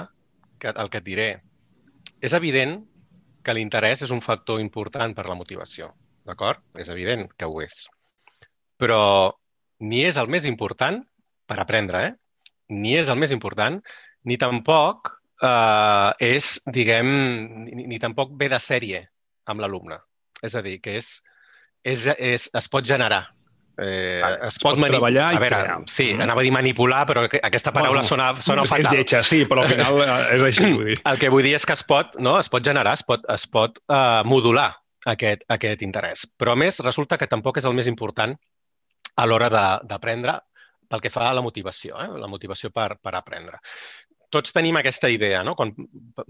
[0.59, 1.29] que, el que et diré.
[2.23, 2.79] És evident
[3.45, 5.91] que l'interès és un factor important per la motivació,
[6.25, 6.63] d'acord?
[6.79, 7.85] És evident que ho és.
[8.81, 9.33] Però
[9.85, 11.03] ni és el més important
[11.45, 12.13] per aprendre, eh?
[12.73, 13.77] ni és el més important,
[14.25, 15.11] ni tampoc
[15.43, 17.11] eh, és, diguem,
[17.67, 19.03] ni, ni tampoc ve de sèrie
[19.45, 19.99] amb l'alumne.
[20.43, 21.19] És a dir, que és,
[21.85, 23.23] és, és, es pot generar.
[23.75, 25.79] Eh, ah, es, pot, pot treballar i a veure, crear.
[25.91, 26.23] Sí, mm.
[26.23, 28.87] anava a dir manipular, però aquesta paraula bueno, sona, sona és, fatal.
[28.87, 30.71] És lletja, sí, però al final eh, és així.
[30.77, 30.97] Vull dir.
[31.11, 32.37] El que vull dir és que es pot, no?
[32.39, 34.69] es pot generar, es pot, es pot uh, modular
[35.11, 36.25] aquest, aquest interès.
[36.39, 38.35] Però, a més, resulta que tampoc és el més important
[39.15, 39.51] a l'hora
[39.83, 40.39] d'aprendre
[40.89, 42.09] pel que fa a la motivació, eh?
[42.21, 43.59] la motivació per, per aprendre.
[44.31, 45.53] Tots tenim aquesta idea, no?
[45.57, 45.71] Quan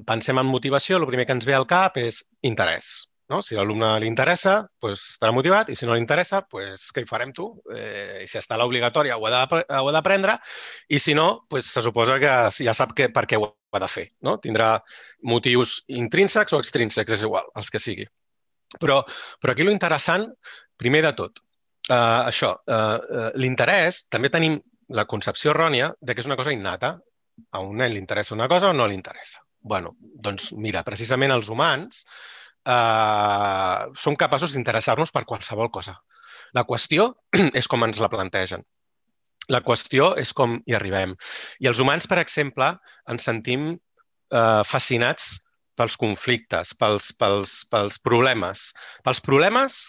[0.05, 2.95] pensem en motivació, el primer que ens ve al cap és interès.
[3.31, 3.39] No?
[3.41, 7.01] Si a l'alumne li interessa, doncs estarà motivat, i si no li interessa, doncs què
[7.01, 7.47] hi farem tu?
[7.73, 10.37] Eh, I si està l'obligatòria, ho ha d'aprendre,
[10.93, 12.35] i si no, doncs se suposa que
[12.67, 14.05] ja sap que, per què ho ha de fer.
[14.27, 14.37] No?
[14.43, 14.75] Tindrà
[15.31, 18.05] motius intrínsecs o extrínsecs, és igual, els que sigui.
[18.77, 19.01] Però,
[19.41, 20.27] però aquí lo interessant,
[20.77, 21.41] primer de tot,
[21.89, 24.59] uh, això, uh, uh, l'interès, també tenim
[24.93, 26.95] la concepció errònia de que és una cosa innata.
[27.51, 29.41] A un nen li interessa una cosa o no li interessa.
[29.65, 32.03] bueno, doncs mira, precisament els humans
[32.65, 35.97] eh, som capaços d'interessar-nos per qualsevol cosa.
[36.57, 37.11] La qüestió
[37.59, 38.65] és com ens la plantegen.
[39.53, 41.13] La qüestió és com hi arribem.
[41.61, 42.71] I els humans, per exemple,
[43.11, 45.35] ens sentim eh, fascinats
[45.75, 48.71] pels conflictes, pels, pels, pels problemes.
[49.05, 49.83] Pels problemes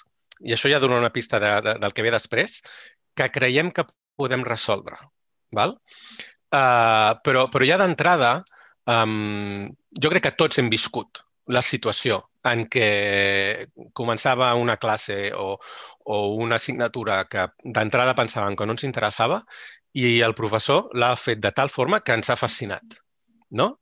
[0.44, 2.60] i això ja dona una pista de, de, del que ve després,
[3.16, 3.86] que creiem que
[4.18, 4.98] podem resoldre.
[5.56, 5.76] Val?
[6.52, 8.32] Uh, però, però ja d'entrada,
[8.90, 9.66] um,
[9.96, 11.22] jo crec que tots hem viscut
[11.52, 12.20] la situació
[12.50, 12.88] en què
[13.96, 15.56] començava una classe o,
[16.04, 19.42] o una assignatura que d'entrada pensàvem que no ens interessava
[19.96, 23.00] i el professor l'ha fet de tal forma que ens ha fascinat.
[23.50, 23.78] No?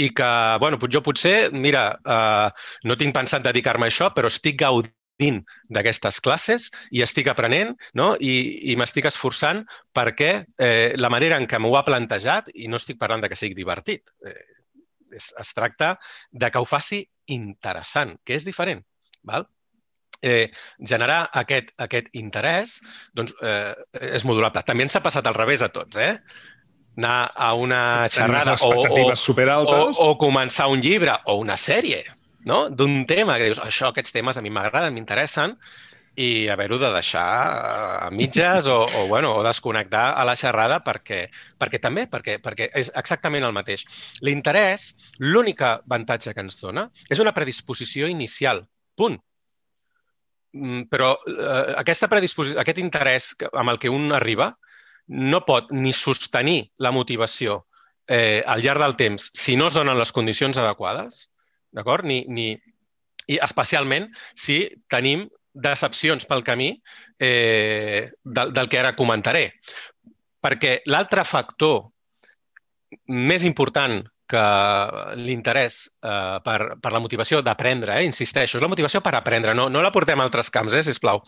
[0.00, 2.48] I que, bueno, jo potser, mira, uh,
[2.88, 8.14] no tinc pensat dedicar-me a això, però estic gaudint d'aquestes classes i estic aprenent no?
[8.16, 9.60] i, i m'estic esforçant
[9.94, 13.38] perquè eh, la manera en què m'ho ha plantejat, i no estic parlant de que
[13.38, 14.61] sigui divertit, eh,
[15.16, 15.96] es, es tracta
[16.30, 17.02] de que ho faci
[17.32, 18.84] interessant, que és diferent.
[19.22, 19.46] Val?
[20.22, 22.78] eh, generar aquest, aquest interès
[23.14, 23.74] doncs, eh,
[24.14, 24.62] és modulable.
[24.62, 26.16] També ens ha passat al revés a tots, eh?
[26.96, 29.04] anar a una xerrada o, o,
[29.64, 32.02] o, o començar un llibre o una sèrie
[32.44, 32.66] no?
[32.68, 35.56] d'un tema que dius, això, aquests temes a mi m'agraden, m'interessen,
[36.16, 37.24] i haver-ho de deixar
[38.06, 41.24] a mitges o, o, bueno, o desconnectar a la xerrada perquè,
[41.58, 43.86] perquè també, perquè, perquè és exactament el mateix.
[44.20, 44.90] L'interès,
[45.24, 48.66] l'únic avantatge que ens dona és una predisposició inicial.
[48.96, 49.16] Punt.
[50.52, 54.52] Mm, però eh, aquesta predisposició, aquest interès amb el que un arriba
[55.08, 57.62] no pot ni sostenir la motivació
[58.06, 61.28] eh, al llarg del temps si no es donen les condicions adequades,
[61.72, 62.04] d'acord?
[62.04, 62.52] Ni, ni...
[63.30, 66.70] I especialment si tenim decepcions pel camí
[67.18, 69.48] eh, del, del que ara comentaré.
[70.42, 71.90] Perquè l'altre factor
[73.08, 74.00] més important
[74.32, 74.44] que
[75.20, 79.68] l'interès eh, per, per la motivació d'aprendre, eh, insisteixo, és la motivació per aprendre, no,
[79.68, 81.20] no la portem a altres camps, eh, sisplau,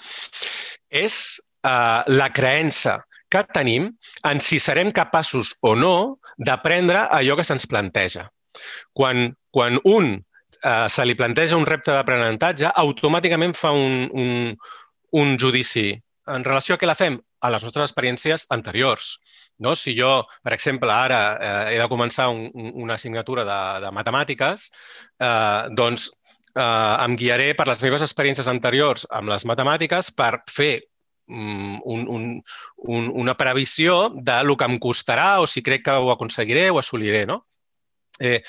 [0.89, 1.19] és
[1.67, 3.91] eh, la creença que tenim
[4.31, 8.29] en si serem capaços o no d'aprendre allò que se'ns planteja.
[8.95, 10.21] Quan, quan un
[10.65, 14.57] eh, se li planteja un repte d'aprenentatge, automàticament fa un, un,
[15.21, 15.93] un judici
[16.35, 17.19] en relació a què la fem?
[17.45, 19.19] A les nostres experiències anteriors.
[19.65, 19.75] No?
[19.79, 24.71] Si jo, per exemple, ara eh, he de començar un, una assignatura de, de matemàtiques,
[25.21, 26.09] eh, doncs
[26.57, 26.65] eh,
[27.05, 30.73] em guiaré per les meves experiències anteriors amb les matemàtiques per fer
[31.29, 32.29] mm, un, un,
[32.97, 36.81] un, una previsió de lo que em costarà o si crec que ho aconseguiré o
[36.81, 37.27] assoliré.
[37.31, 37.45] No?
[38.21, 38.41] Eh,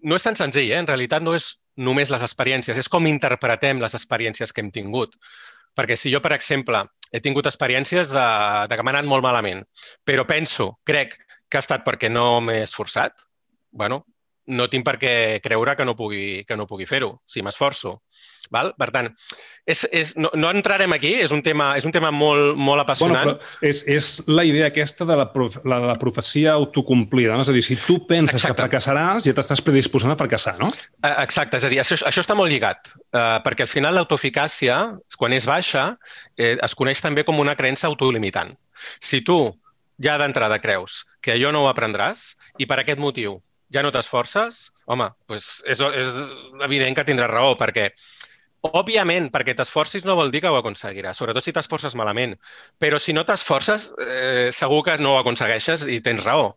[0.00, 0.80] no és tan senzill, eh?
[0.80, 5.16] en realitat no és només les experiències, és com interpretem les experiències que hem tingut.
[5.76, 6.82] Perquè si jo, per exemple,
[7.12, 8.26] he tingut experiències de,
[8.68, 9.62] de que m'ha anat molt malament,
[10.04, 11.16] però penso, crec,
[11.48, 13.24] que ha estat perquè no m'he esforçat,
[13.72, 14.02] bueno,
[14.46, 15.14] no tinc per què
[15.44, 17.98] creure que no pugui, que no pugui fer-ho, si m'esforço.
[18.52, 18.72] Val?
[18.76, 19.06] Per tant,
[19.64, 23.30] és, és, no, no entrarem aquí, és un tema, és un tema molt, molt apassionant.
[23.30, 27.38] Bueno, és, és la idea aquesta de la, prof, la, la profecia autocomplida.
[27.38, 27.46] No?
[27.46, 28.58] És a dir, si tu penses Exacte.
[28.58, 30.68] que fracassaràs, ja t'estàs predisposant a fracassar, no?
[31.00, 34.78] Eh, exacte, és a dir, això, això està molt lligat, eh, perquè al final l'autoeficàcia,
[35.16, 35.86] quan és baixa,
[36.36, 38.52] eh, es coneix també com una creença autolimitant.
[39.00, 39.40] Si tu
[40.02, 43.38] ja d'entrada creus que allò no ho aprendràs i per aquest motiu
[43.74, 46.18] ja no t'esforces, home, doncs és, és
[46.68, 47.90] evident que tindràs raó, perquè
[48.62, 52.36] Òbviament, perquè t'esforcis no vol dir que ho aconseguiràs, sobretot si t'esforces malament.
[52.78, 56.52] Però si no t'esforces, eh, segur que no ho aconsegueixes i tens raó.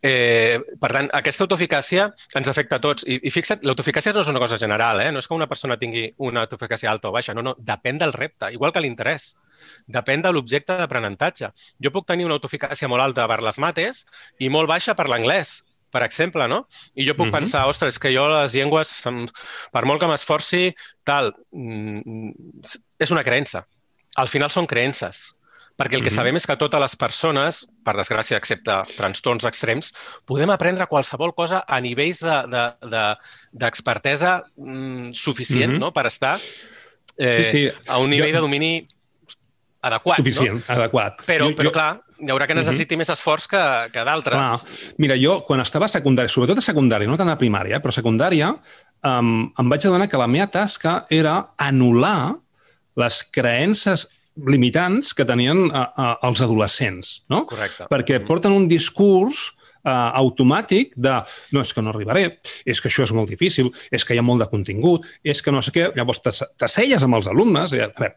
[0.00, 2.06] Eh, per tant, aquesta autoeficàcia
[2.40, 3.04] ens afecta a tots.
[3.04, 5.12] I, i fixa't, l'autoeficàcia no és una cosa general, eh?
[5.12, 8.16] no és que una persona tingui una autoeficàcia alta o baixa, no, no, depèn del
[8.16, 9.34] repte, igual que l'interès.
[9.92, 11.52] Depèn de l'objecte d'aprenentatge.
[11.84, 14.06] Jo puc tenir una autoeficàcia molt alta per les mates
[14.40, 15.58] i molt baixa per l'anglès
[15.90, 16.66] per exemple, no?
[16.94, 17.38] I jo puc mm -hmm.
[17.38, 19.02] pensar, ostres, que jo les llengües,
[19.72, 20.74] per molt que m'esforci,
[21.04, 22.30] tal, mm,
[22.98, 23.66] és una creença.
[24.16, 25.36] Al final són creences
[25.76, 26.16] perquè el que mm -hmm.
[26.16, 31.64] sabem és que totes les persones, per desgràcia, excepte trastorns extrems, podem aprendre qualsevol cosa
[31.68, 32.20] a nivells
[33.52, 35.80] d'expertesa de, de, mm, suficient mm -hmm.
[35.80, 35.92] no?
[35.92, 36.40] per estar
[37.18, 37.72] eh, sí, sí.
[37.86, 38.36] a un nivell jo...
[38.36, 38.88] de domini
[39.80, 40.16] adequat.
[40.16, 40.74] Suficient, no?
[40.74, 41.22] adequat.
[41.26, 41.72] Però, jo, però jo...
[41.72, 42.98] clar, hi haurà que necessiti uh -huh.
[43.04, 43.62] més esforç que,
[43.92, 44.94] que d'altres.
[44.98, 48.00] Mira, jo, quan estava a secundària, sobretot a secundària, no tant a primària, però a
[48.00, 48.54] secundària,
[49.04, 52.36] um, em vaig adonar que la meva tasca era anul·lar
[52.96, 57.44] les creences limitants que tenien uh, uh, els adolescents, no?
[57.46, 57.86] Correcte.
[57.88, 59.52] Perquè porten un discurs
[59.86, 61.14] uh, automàtic de
[61.52, 62.26] no, és que no arribaré,
[62.66, 65.54] és que això és molt difícil, és que hi ha molt de contingut, és que
[65.54, 65.88] no sé què.
[65.96, 66.20] Llavors
[66.58, 68.16] t'asseies amb els alumnes i, a veure,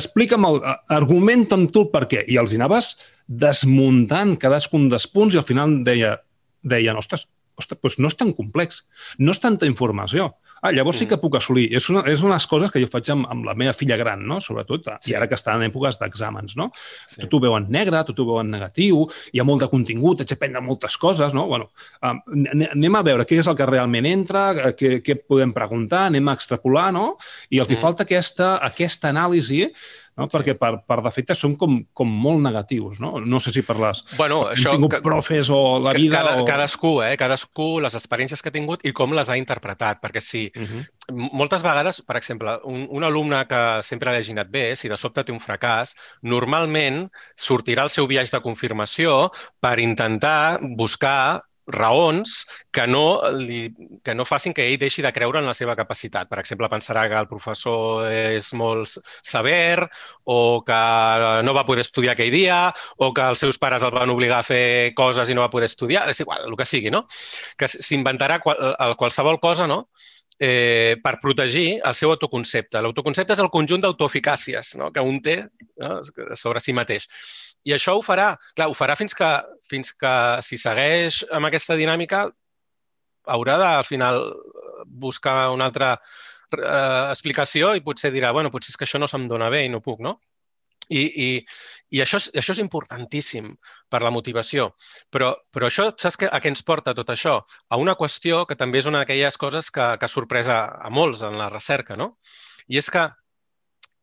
[0.00, 0.60] explica'm, el,
[0.98, 2.24] argumenta'm tu el per què.
[2.28, 2.94] I els hi anaves
[3.26, 6.16] desmuntant cadascun dels punts i al final deia,
[6.62, 7.26] deien, ostres,
[7.58, 8.84] ostres, doncs no és tan complex,
[9.18, 10.32] no és tanta informació.
[10.64, 11.20] Ah, llavors sí que mm.
[11.20, 11.66] puc assolir.
[11.76, 14.38] És, una, és unes coses que jo faig amb, amb la meva filla gran, no?
[14.40, 15.12] sobretot, sí.
[15.12, 16.54] i ara que està en èpoques d'exàmens.
[16.56, 16.70] No?
[17.04, 17.18] Sí.
[17.20, 20.22] Tot ho veu en negre, tot ho veu en negatiu, hi ha molt de contingut,
[20.22, 21.36] haig d'aprendre moltes coses.
[21.36, 21.44] No?
[21.50, 21.68] Bueno,
[22.00, 22.22] um,
[22.72, 24.46] anem a veure què és el que realment entra,
[24.78, 27.10] què, què podem preguntar, anem a extrapolar, no?
[27.52, 27.84] i els mm.
[27.84, 29.66] falta aquesta, aquesta anàlisi
[30.18, 30.26] no?
[30.26, 30.36] Sí.
[30.36, 33.16] perquè per, per defecte són com, com molt negatius, no?
[33.20, 34.02] No sé si per les...
[34.18, 34.72] Bueno, això...
[34.72, 36.20] Hem tingut profes o la vida...
[36.20, 36.48] Cada, o...
[36.48, 37.14] Cadascú, eh?
[37.20, 40.46] Cadascú, les experiències que ha tingut i com les ha interpretat, perquè si...
[40.54, 40.74] Uh mhm.
[40.74, 40.90] -huh.
[41.36, 45.22] Moltes vegades, per exemple, un, un alumne que sempre ha anat bé, si de sobte
[45.22, 52.44] té un fracàs, normalment sortirà al seu viatge de confirmació per intentar buscar raons
[52.74, 53.68] que no, li,
[54.04, 56.28] que no facin que ell deixi de creure en la seva capacitat.
[56.30, 59.86] Per exemple, pensarà que el professor és molt sever
[60.24, 60.80] o que
[61.46, 62.58] no va poder estudiar aquell dia
[62.98, 65.70] o que els seus pares el van obligar a fer coses i no va poder
[65.70, 66.08] estudiar.
[66.10, 67.06] És igual, el que sigui, no?
[67.56, 68.60] Que s'inventarà qual,
[69.00, 69.84] qualsevol cosa, no?
[70.38, 72.80] eh, per protegir el seu autoconcepte.
[72.82, 74.90] L'autoconcepte és el conjunt d'autoeficàcies no?
[74.92, 75.36] que un té
[75.80, 76.00] no?
[76.38, 77.08] sobre si mateix.
[77.64, 79.30] I això ho farà, clar, ho farà fins que,
[79.70, 82.26] fins que si segueix amb aquesta dinàmica
[83.24, 84.20] haurà de, al final,
[84.84, 89.28] buscar una altra eh, explicació i potser dirà, bueno, potser és que això no se'm
[89.30, 90.18] dona bé i no puc, no?
[90.92, 91.28] I, i,
[91.96, 93.54] i això, és, això és importantíssim
[93.88, 94.68] per la motivació.
[95.14, 97.38] Però, però això, saps que, a què ens porta tot això?
[97.72, 101.38] A una qüestió que també és una d'aquelles coses que, que sorpresa a molts en
[101.40, 102.14] la recerca, no?
[102.68, 103.08] I és que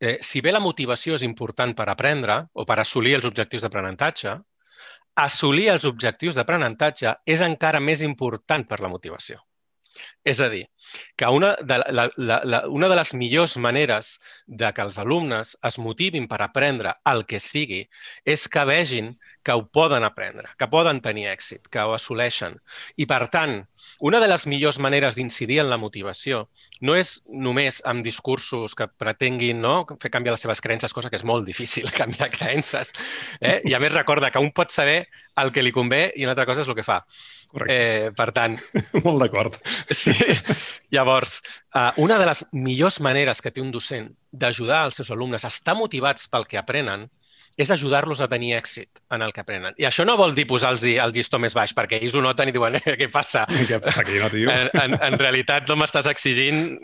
[0.02, 4.34] eh, si bé la motivació és important per aprendre o per assolir els objectius d'aprenentatge,
[5.22, 9.40] assolir els objectius d'aprenentatge és encara més important per la motivació.
[10.24, 10.64] És a dir,
[11.20, 14.14] que una de, la, la, la, una de les millors maneres
[14.62, 17.82] de que els alumnes es motivin per aprendre el que sigui
[18.36, 19.12] és que vegin
[19.44, 22.58] que ho poden aprendre, que poden tenir èxit, que ho assoleixen.
[22.96, 23.56] I, per tant,
[24.00, 26.44] una de les millors maneres d'incidir en la motivació
[26.86, 31.18] no és només amb discursos que pretenguin no, fer canviar les seves creences, cosa que
[31.18, 32.94] és molt difícil, canviar creences.
[33.40, 33.60] Eh?
[33.66, 35.06] I a més recorda que un pot saber
[35.42, 37.02] el que li convé i una altra cosa és el que fa.
[37.68, 38.58] Eh, per tant...
[39.06, 39.58] molt d'acord.
[39.90, 40.14] Sí.
[40.94, 41.40] Llavors,
[41.76, 45.52] uh, una de les millors maneres que té un docent d'ajudar els seus alumnes a
[45.52, 47.10] estar motivats pel que aprenen
[47.62, 49.76] és ajudar-los a tenir èxit en el que aprenen.
[49.82, 52.56] I això no vol dir posar-los el llistó més baix, perquè ells ho noten i
[52.56, 53.46] diuen, eh, què passa?
[53.70, 54.50] Què passa aquí, no, tio?
[54.52, 56.76] En, en, en realitat no m'estàs exigint,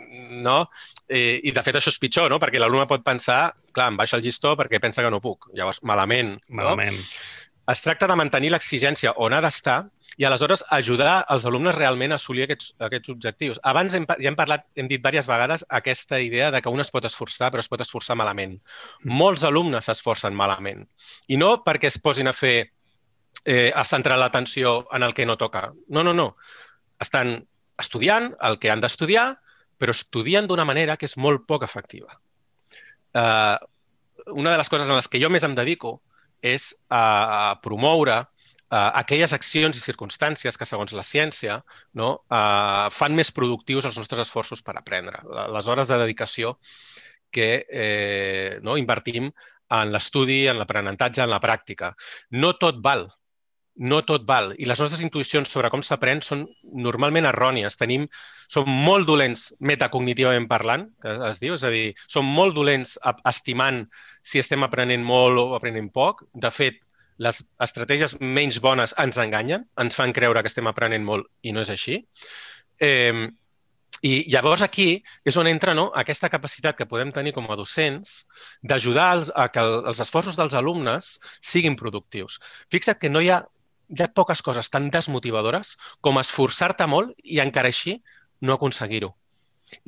[0.44, 0.62] no?
[1.08, 2.38] I, I, de fet, això és pitjor, no?
[2.42, 5.50] Perquè l'alumne pot pensar, clar, em baixa el llistó perquè pensa que no puc.
[5.56, 6.36] Llavors, malament.
[6.48, 6.96] Malament.
[6.96, 7.37] No?
[7.68, 9.78] Es tracta de mantenir l'exigència on ha d'estar
[10.16, 13.60] i aleshores ajudar els alumnes realment a assolir aquests, aquests objectius.
[13.70, 16.90] Abans hem, ja hem parlat, hem dit diverses vegades aquesta idea de que un es
[16.94, 18.56] pot esforçar, però es pot esforçar malament.
[19.04, 19.12] Mm.
[19.20, 20.86] Molts alumnes s'esforcen malament.
[21.28, 22.56] I no perquè es posin a fer,
[23.44, 25.68] eh, a centrar l'atenció en el que no toca.
[25.88, 26.30] No, no, no.
[27.04, 27.36] Estan
[27.78, 29.28] estudiant el que han d'estudiar,
[29.78, 32.16] però estudien d'una manera que és molt poc efectiva.
[33.14, 33.56] Uh,
[34.34, 36.00] una de les coses en les que jo més em dedico
[36.42, 41.60] és a promoure eh, aquelles accions i circumstàncies que, segons la ciència,
[41.98, 45.22] no, eh, fan més productius els nostres esforços per aprendre.
[45.54, 46.56] Les hores de dedicació
[47.30, 49.30] que eh, no, invertim
[49.68, 51.92] en l'estudi, en l'aprenentatge, en la pràctica.
[52.30, 53.08] No tot val.
[53.78, 54.50] No tot val.
[54.58, 56.44] I les nostres intuïcions sobre com s'aprèn són
[56.86, 57.78] normalment errònies.
[57.78, 58.08] Tenim,
[58.50, 62.96] som molt dolents metacognitivament parlant, que es diu, és a dir, som molt dolents
[63.30, 63.84] estimant
[64.22, 66.24] si estem aprenent molt o aprenent poc.
[66.34, 66.80] De fet,
[67.22, 71.62] les estratègies menys bones ens enganyen, ens fan creure que estem aprenent molt i no
[71.62, 72.00] és així.
[72.82, 73.28] Eh,
[74.06, 78.28] I llavors aquí és on entra no, aquesta capacitat que podem tenir com a docents
[78.62, 82.38] d'ajudar a que els esforços dels alumnes siguin productius.
[82.70, 83.40] Fixa't que no hi ha
[83.88, 87.98] hi ha poques coses tan desmotivadores com esforçar-te molt i encara així
[88.44, 89.14] no aconseguir-ho.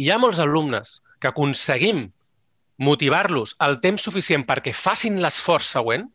[0.01, 2.09] Hi ha molts alumnes que aconseguim
[2.81, 6.07] motivar-los el temps suficient perquè facin l'esforç següent,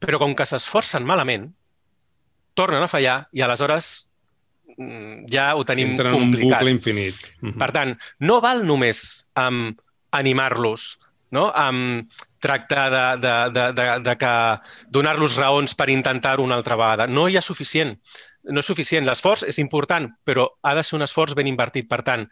[0.00, 1.50] però com que s'esforcen malament,
[2.56, 3.90] tornen a fallar i aleshores
[4.78, 6.46] mm, ja ho tenim Entren complicat.
[6.46, 7.28] un bucle infinit.
[7.60, 7.94] Per tant,
[8.24, 9.80] no val només amb
[10.16, 10.96] animar-los,
[11.34, 11.50] no?
[11.54, 12.10] amb
[12.40, 14.32] tractar de, de, de, de, de que
[14.96, 17.06] donar-los raons per intentar-ho una altra vegada.
[17.06, 17.96] No hi ha suficient.
[18.50, 19.04] No és suficient.
[19.06, 21.88] L'esforç és important, però ha de ser un esforç ben invertit.
[21.90, 22.26] Per tant,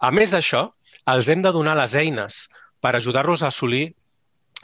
[0.00, 0.66] a més d'això,
[1.12, 2.46] els hem de donar les eines
[2.80, 3.90] per ajudar-los a assolir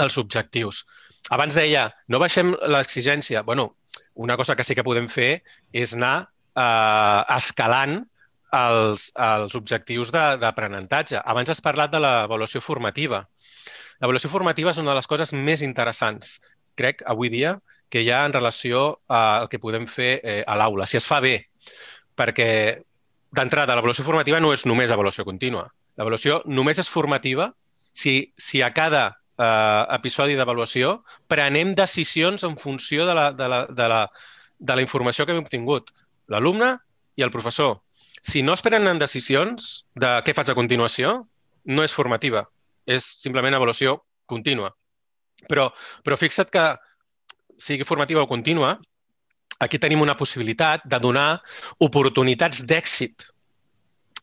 [0.02, 0.84] els objectius.
[1.34, 3.42] Abans deia, no baixem l'exigència.
[3.42, 3.76] bueno,
[4.14, 7.98] una cosa que sí que podem fer és anar eh, escalant
[8.56, 11.20] els, els objectius d'aprenentatge.
[11.24, 13.26] Abans has parlat de l'avaluació formativa.
[14.00, 16.36] L'avaluació formativa és una de les coses més interessants,
[16.76, 17.56] crec, avui dia,
[17.88, 21.20] que hi ha en relació al que podem fer eh, a l'aula, si es fa
[21.24, 21.36] bé.
[22.18, 22.48] Perquè,
[23.36, 25.68] d'entrada, l'avaluació formativa no és només avaluació contínua.
[25.96, 27.52] L'avaluació només és formativa
[27.96, 30.98] si, si a cada eh, episodi d'avaluació
[31.30, 34.02] prenem decisions en funció de la, de, la, de, la,
[34.58, 35.94] de la informació que hem obtingut.
[36.28, 36.74] L'alumne
[37.16, 37.78] i el professor.
[38.26, 41.20] Si no es prenen decisions de què faig a continuació,
[41.70, 42.44] no és formativa
[42.86, 43.98] és simplement avaluació
[44.30, 44.72] contínua.
[45.50, 45.68] Però,
[46.04, 46.66] però fixa't que
[47.60, 48.76] sigui formativa o contínua,
[49.60, 51.40] aquí tenim una possibilitat de donar
[51.80, 53.26] oportunitats d'èxit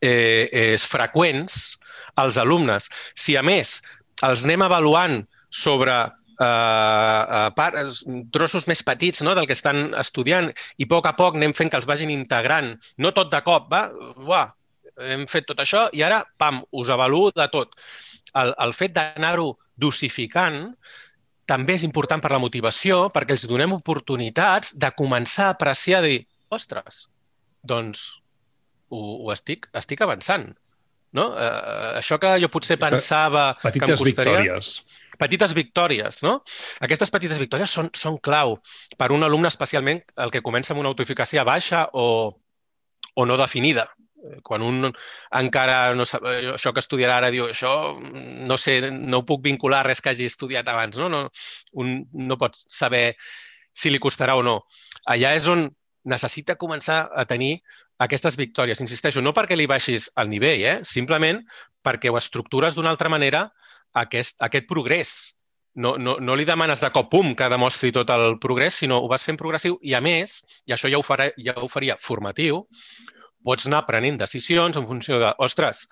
[0.00, 1.78] eh, eh, freqüents
[2.20, 2.90] als alumnes.
[3.14, 3.80] Si, a més,
[4.22, 8.02] els anem avaluant sobre eh, eh, parts,
[8.34, 11.72] trossos més petits no, del que estan estudiant i a poc a poc anem fent
[11.72, 13.88] que els vagin integrant, no tot de cop, va,
[14.22, 14.48] uah,
[15.10, 17.74] hem fet tot això i ara, pam, us avaluo de tot
[18.40, 20.60] el, el fet d'anar-ho dosificant
[21.50, 26.12] també és important per la motivació, perquè els donem oportunitats de començar a apreciar, de
[26.14, 26.20] dir,
[26.54, 27.06] ostres,
[27.62, 28.06] doncs
[28.88, 30.52] ho, ho estic, estic avançant.
[31.14, 31.28] No?
[31.38, 34.38] Eh, això que jo potser pensava petites que em costaria...
[34.40, 35.00] victòries.
[35.14, 36.40] Petites victòries, no?
[36.82, 38.56] Aquestes petites victòries són, són clau
[38.98, 42.06] per un alumne especialment el que comença amb una autoeficàcia baixa o,
[43.14, 43.86] o no definida
[44.42, 44.90] quan un
[45.40, 49.44] encara no sap, eh, això que estudiarà ara diu això no sé, no ho puc
[49.44, 51.08] vincular a res que hagi estudiat abans, no?
[51.08, 51.28] no
[51.72, 53.14] un no pot saber
[53.74, 54.60] si li costarà o no.
[55.10, 55.68] Allà és on
[56.04, 57.58] necessita començar a tenir
[58.04, 58.80] aquestes victòries.
[58.84, 60.76] Insisteixo, no perquè li baixis el nivell, eh?
[60.84, 61.40] simplement
[61.84, 63.48] perquè ho estructures d'una altra manera
[64.04, 65.34] aquest, aquest progrés.
[65.74, 69.08] No, no, no li demanes de cop, pum, que demostri tot el progrés, sinó ho
[69.10, 70.36] vas fent progressiu i, a més,
[70.68, 72.60] i això ja ho, farà, ja ho faria formatiu,
[73.44, 75.84] pots anar prenent decisions en funció de, ostres,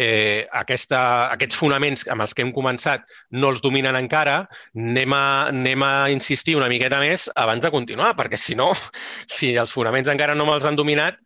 [0.00, 1.00] eh, aquesta,
[1.34, 3.04] aquests fonaments amb els que hem començat
[3.36, 4.38] no els dominen encara,
[4.76, 8.72] anem a, anem a insistir una miqueta més abans de continuar, perquè si no,
[9.36, 11.20] si els fonaments encara no me'ls han dominat,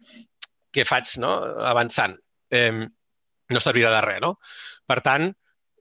[0.74, 1.36] què faig no?
[1.70, 2.16] avançant?
[2.50, 2.84] Eh,
[3.54, 4.34] no servirà de res, no?
[4.88, 5.28] Per tant,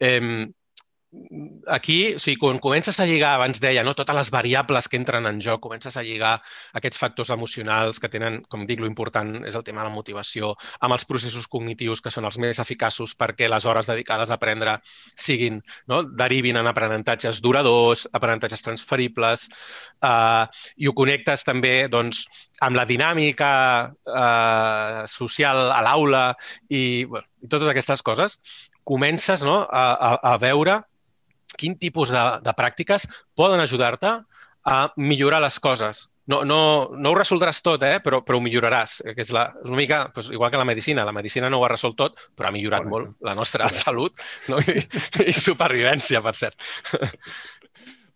[0.03, 0.45] eh,
[1.67, 5.27] aquí, o sigui, quan comences a lligar, abans deia, no, totes les variables que entren
[5.29, 6.33] en joc, comences a lligar
[6.73, 10.53] aquests factors emocionals que tenen, com dic, lo important és el tema de la motivació,
[10.81, 14.79] amb els processos cognitius que són els més eficaços perquè les hores dedicades a aprendre
[15.15, 15.61] siguin,
[15.91, 19.49] no, derivin en aprenentatges duradors, aprenentatges transferibles,
[20.01, 20.45] eh,
[20.77, 22.25] i ho connectes també doncs,
[22.63, 23.51] amb la dinàmica
[24.07, 26.31] eh, social a l'aula
[26.69, 28.39] i, bueno, i totes aquestes coses,
[28.83, 30.81] comences no, a, a, a veure
[31.59, 34.17] quin tipus de, de pràctiques poden ajudar-te
[34.63, 36.07] a millorar les coses.
[36.31, 36.57] No, no,
[36.95, 37.97] no ho resoldràs tot, eh?
[38.03, 39.01] però, però ho milloraràs.
[39.11, 41.03] Que és, la, és una mica doncs, igual que la medicina.
[41.03, 43.09] La medicina no ho ha resolt tot, però ha millorat Correcte.
[43.11, 43.83] molt la nostra Correcte.
[43.83, 44.61] salut no?
[44.63, 44.85] I,
[45.27, 46.63] i supervivència, per cert.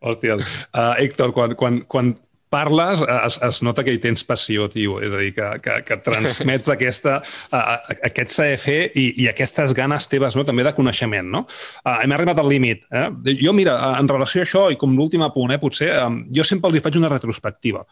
[0.07, 2.13] Hòstia, uh, Héctor, quan, quan, quan
[2.49, 4.97] parles, es, es nota que hi tens passió, tio.
[5.03, 7.19] És a dir, que, que, que transmets aquesta,
[7.51, 7.63] uh,
[8.09, 10.45] aquest saber fer i, i aquestes ganes teves no?
[10.47, 11.31] també de coneixement.
[11.33, 11.43] No?
[11.83, 12.85] Uh, hem arribat al límit.
[12.91, 13.07] Eh?
[13.41, 16.71] Jo, mira, en relació a això, i com l'últim apunt, eh, potser, um, jo sempre
[16.71, 17.85] els faig una retrospectiva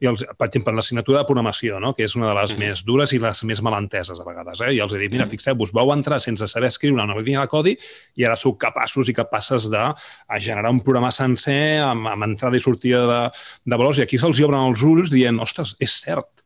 [0.00, 1.92] i els, per exemple, en l'assignatura de programació, no?
[1.96, 2.62] que és una de les mm.
[2.64, 4.62] més dures i les més malenteses a vegades.
[4.64, 4.72] Eh?
[4.78, 5.32] I els he dit, mira, mm.
[5.34, 7.74] fixeu-vos, vau entrar sense saber escriure una línia de codi
[8.16, 9.82] i ara sou capaços i capaces de
[10.40, 13.20] generar un programa sencer amb, amb entrada i sortida de,
[13.68, 16.44] de valors i aquí se'ls obren els ulls dient, ostres, és cert,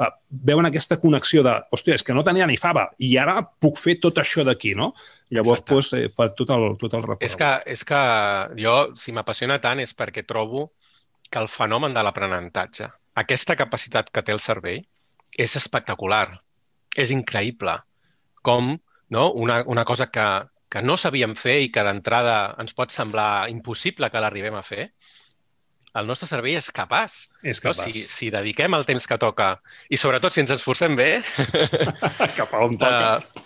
[0.00, 0.10] uh,
[0.50, 3.98] veuen aquesta connexió de, hòstia, és que no tenia ni fava i ara puc fer
[4.02, 4.92] tot això d'aquí, no?
[5.34, 7.28] Llavors, pues, eh, fa tot el, tot el recorregut.
[7.28, 8.00] És que, és que
[8.60, 10.70] jo, si m'apassiona tant, és perquè trobo
[11.30, 12.90] que el fenomen de l'aprenentatge,
[13.20, 14.82] aquesta capacitat que té el cervell,
[15.34, 16.28] és espectacular,
[16.96, 17.74] és increïble.
[18.44, 18.76] Com
[19.10, 19.30] no?
[19.32, 20.26] una, una cosa que,
[20.70, 24.90] que no sabíem fer i que d'entrada ens pot semblar impossible que l'arribem a fer,
[25.94, 27.16] el nostre cervell és capaç.
[27.46, 27.86] És capaç.
[27.86, 27.92] No?
[27.94, 29.54] Si, si dediquem el temps que toca
[29.88, 31.10] i sobretot si ens esforcem bé...
[32.38, 33.18] Cap a on toca.
[33.20, 33.44] Uh,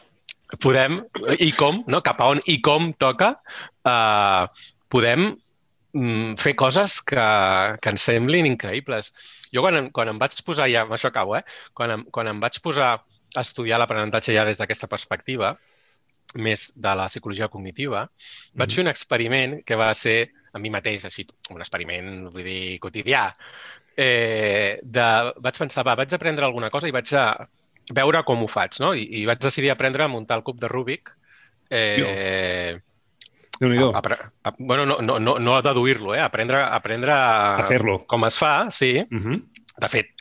[0.64, 1.02] podem,
[1.36, 2.00] i com, no?
[2.00, 3.34] cap a on i com toca,
[3.84, 4.48] uh,
[4.88, 5.26] podem
[5.92, 7.26] mm, fer coses que,
[7.82, 9.12] que ens semblin increïbles.
[9.52, 11.44] Jo quan, quan em vaig posar, ja amb això acabo, eh?
[11.76, 15.58] quan, em, quan em vaig posar a estudiar l'aprenentatge ja des d'aquesta perspectiva,
[16.36, 18.58] més de la psicologia cognitiva, mm -hmm.
[18.60, 22.78] vaig fer un experiment que va ser a mi mateix, així, un experiment, vull dir,
[22.82, 23.28] quotidià.
[23.98, 25.06] Eh, de,
[25.42, 27.28] vaig pensar, va, vaig aprendre alguna cosa i vaig a
[27.94, 28.92] veure com ho faig, no?
[28.94, 31.14] I, i vaig decidir aprendre a muntar el cub de Rubik.
[31.70, 32.76] Eh,
[33.58, 33.80] déu nhi
[34.58, 36.22] bueno, no, no, no, no a deduir-lo, eh?
[36.22, 38.04] Aprendre, aprendre A fer-lo.
[38.06, 38.96] com es fa, sí.
[39.10, 39.42] Uh -huh.
[39.78, 40.14] De fet,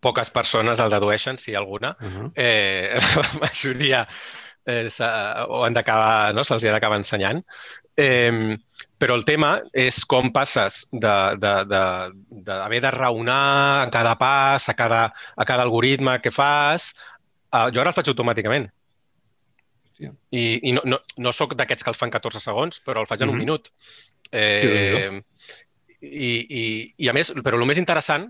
[0.00, 1.96] poques persones el dedueixen, si alguna.
[2.00, 2.32] Uh -huh.
[2.34, 4.08] Eh, la majoria
[4.66, 4.88] eh,
[5.48, 6.44] ho han d'acabar, no?
[6.44, 7.44] se'ls ha d'acabar ensenyant.
[7.96, 8.58] Eh,
[9.00, 13.40] però el tema és com passes d'haver de, de, de, de raonar
[13.86, 16.92] a cada pas, a cada, a cada algoritme que fas.
[17.50, 18.68] Uh, jo ara el faig automàticament.
[19.90, 20.12] Hòstia.
[20.36, 23.24] I, i no, no, no sóc d'aquests que el fan 14 segons, però el faig
[23.24, 23.34] en Mhm.
[23.34, 23.72] un minut.
[24.32, 25.22] Eh,
[26.00, 26.30] i,
[26.60, 26.64] i,
[27.04, 28.28] I a més, però el més interessant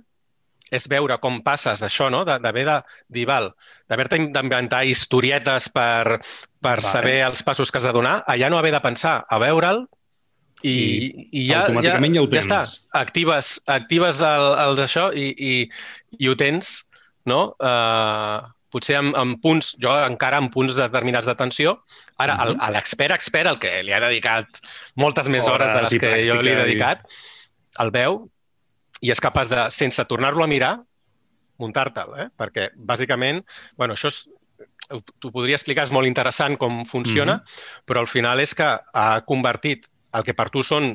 [0.71, 2.25] és veure com passes d'això, no?
[2.25, 2.77] De- d'haver de
[3.09, 3.51] dir, val,
[3.91, 6.21] d'haver-te d'inventar historietes per,
[6.62, 6.87] per Vale.
[6.87, 9.85] saber els passos que has de donar, a ja no haver de pensar, a veure'l
[10.63, 12.61] i, I i, ja, automàticament ja ho ja està.
[12.65, 12.75] tens.
[12.93, 15.55] Actives, actives el, el d'això i, i,
[16.19, 16.85] i ho tens,
[17.27, 17.55] no?
[17.61, 21.79] Uh, potser amb, amb punts, jo encara amb punts determinats d'atenció.
[22.19, 22.71] Ara, uh -huh.
[22.73, 24.47] l'expert expert, el que li ha dedicat
[24.97, 27.05] moltes més hores, Hores de les que jo li he pràctica i- dedicat,
[27.79, 28.31] el veu
[29.03, 30.79] i és capaç de, sense tornar-lo a mirar,
[31.59, 32.29] muntar-te'l, eh?
[32.37, 33.43] Perquè, bàsicament,
[33.77, 34.29] bueno, això és,
[35.21, 37.85] t'ho podria explicar, és molt interessant com funciona, Mhm.
[37.87, 40.93] però al final és que ha convertit el que per tu són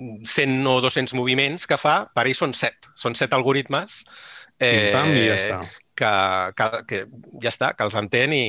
[0.00, 2.92] 100 o 200 moviments que fa, per ell són 7.
[2.96, 4.00] Són 7 algoritmes
[4.58, 5.58] eh, Pim-pam i ja està.
[6.00, 6.12] que,
[6.56, 7.00] que, que
[7.44, 8.44] ja està, que els entén i,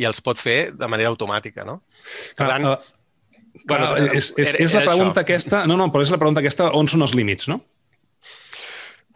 [0.00, 1.82] i els pot fer de manera automàtica, no?
[2.38, 2.78] Per tant, Ah,
[3.70, 5.24] bueno, Clar, és, és, era- és la pregunta això.
[5.28, 5.60] aquesta...
[5.70, 7.60] No, no, però és la pregunta aquesta, on són els límits, no?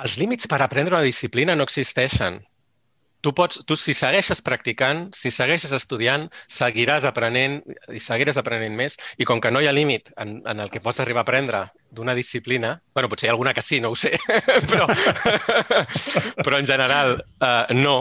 [0.04, 2.38] Els límits per aprendre una disciplina no existeixen.
[3.20, 7.58] Tu, pots, tu si segueixes practicant, si segueixes estudiant, seguiràs aprenent
[7.90, 8.98] i seguiràs aprenent més.
[9.18, 11.64] I com que no hi ha límit en, en el que pots arribar a aprendre
[11.90, 14.14] d'una disciplina, bueno, potser hi ha alguna que sí, no ho sé,
[14.70, 14.86] però,
[16.44, 17.96] però en general eh, no,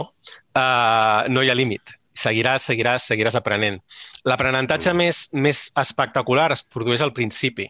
[0.54, 1.98] eh, no hi ha límit.
[2.18, 3.78] Seguiràs, seguiràs, seguiràs aprenent.
[4.26, 7.68] L'aprenentatge més, més espectacular es produeix al principi.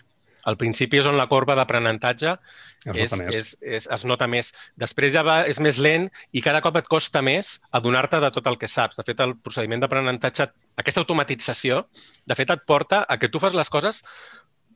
[0.48, 2.36] Al principi és on la corba d'aprenentatge
[2.88, 4.52] Es és, és, es nota més.
[4.80, 8.46] Després ja va, és més lent i cada cop et costa més adonar-te de tot
[8.48, 8.96] el que saps.
[8.96, 10.46] De fet, el procediment d'aprenentatge,
[10.78, 11.82] aquesta automatització,
[12.24, 14.04] de fet, et porta a que tu fas les coses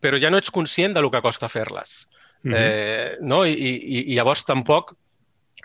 [0.03, 2.09] però ja no ets conscient de lo que costa fer-les.
[2.43, 2.55] Mhm.
[2.59, 3.45] eh, no?
[3.47, 4.97] I, i, I llavors tampoc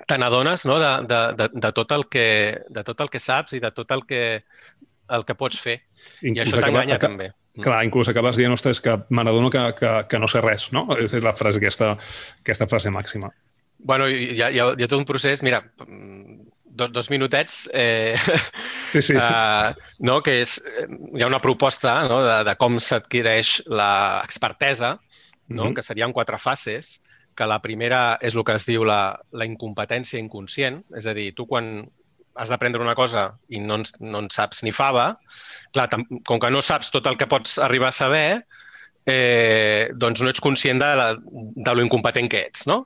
[0.06, 0.78] te n'adones no?
[0.80, 2.28] de, de, de, de, tot el que,
[2.70, 4.44] de tot el que saps i de tot el que,
[5.10, 5.80] el que pots fer.
[6.22, 7.32] I Inclús això acaba- t'enganya també.
[7.64, 10.88] Clar, inclús acabes dient, ostres, que me n'adono que, que, que no sé res, no?
[10.98, 11.96] És la frase, aquesta,
[12.44, 13.32] aquesta frase màxima.
[13.78, 16.48] Bueno, hi ha, hi, ha, hi ha tot un procés, mira, mm,
[16.78, 18.16] dos, dos minutets, eh,
[18.92, 19.18] Sí, sí, sí.
[19.18, 20.22] uh, no?
[20.24, 20.88] que és, eh,
[21.18, 22.22] hi ha una proposta no?
[22.24, 24.96] de, de com s'adquireix l'expertesa,
[25.48, 25.66] no?
[25.66, 25.76] Mhm.
[25.76, 27.02] que serien quatre fases,
[27.38, 31.34] que la primera és el que es diu la, la incompetència inconscient, és a dir,
[31.38, 31.86] tu quan
[32.38, 35.10] has d'aprendre una cosa i no en, no en saps ni fava,
[35.74, 35.88] clar,
[36.28, 38.28] com que no saps tot el que pots arribar a saber,
[39.08, 42.86] eh, doncs no ets conscient de, la, de lo incompetent que ets, no?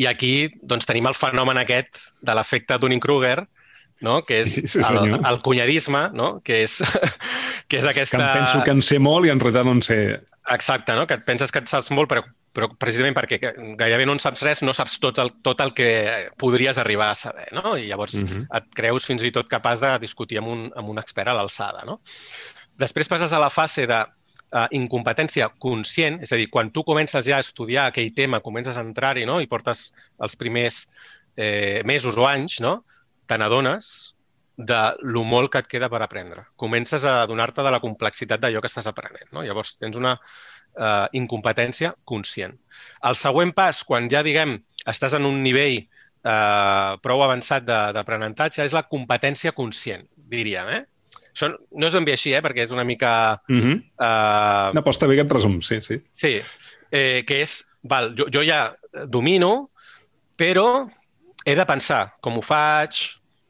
[0.00, 3.44] I aquí doncs, tenim el fenomen aquest de l'efecte Dunning-Kruger,
[4.04, 4.20] no?
[4.26, 6.38] que és Sí, sí, el, el cunyadisme, no?
[6.44, 6.80] que, és,
[7.68, 8.20] que és Que aquesta...
[8.20, 9.98] em penso que en sé molt i en realitat no en sé...
[10.52, 11.06] Exacte, no?
[11.08, 12.24] que et penses que et saps molt, però,
[12.54, 13.40] però precisament perquè
[13.76, 15.88] gairebé no en saps res, no saps tot el, tot el que
[16.38, 17.48] podries arribar a saber.
[17.56, 17.76] No?
[17.76, 18.46] I llavors Mhm.
[18.54, 21.84] et creus fins i tot capaç de discutir amb un, amb un expert a l'alçada.
[21.84, 22.00] No?
[22.78, 24.00] Després passes a la fase de
[24.54, 28.76] uh, incompetència conscient, és a dir, quan tu comences ja a estudiar aquell tema, comences
[28.76, 29.40] a entrar-hi no?
[29.40, 29.92] i portes
[30.22, 30.84] els primers
[31.36, 32.84] eh, mesos o anys, no?
[33.26, 34.14] te n'adones
[34.56, 36.44] de lo molt que et queda per aprendre.
[36.54, 39.32] Comences a adonar-te de la complexitat d'allò que estàs aprenent.
[39.32, 39.42] No?
[39.42, 40.14] Llavors tens una
[40.78, 42.56] eh, incompetència conscient.
[43.04, 45.78] El següent pas, quan ja, diguem, estàs en un nivell
[46.24, 50.68] eh, prou avançat d'aprenentatge, és la competència conscient, diríem.
[50.68, 50.82] Eh?
[51.34, 52.42] Això no és ben bé així, eh?
[52.44, 53.40] perquè és una mica...
[53.48, 53.76] Uh -huh.
[54.00, 56.00] Eh, No, però està bé aquest resum, sí, sí.
[56.12, 56.40] Sí,
[56.90, 58.74] eh, que és, val, jo, jo ja
[59.08, 59.70] domino,
[60.36, 60.88] però
[61.44, 62.96] he de pensar com ho faig,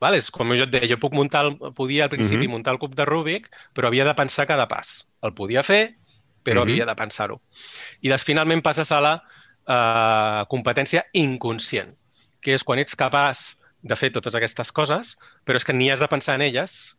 [0.01, 0.15] val?
[0.15, 2.51] és com jo et deia, jo puc muntar, el, podia al principi Mhm.
[2.51, 5.07] muntar el cub de Rubik, però havia de pensar cada pas.
[5.23, 5.95] El podia fer,
[6.45, 6.71] però Mhm.
[6.71, 7.41] havia de pensar-ho.
[8.03, 9.15] I des, finalment passes a la
[9.67, 11.95] eh, competència inconscient,
[12.41, 16.01] que és quan ets capaç de fer totes aquestes coses, però és que ni has
[16.01, 16.97] de pensar en elles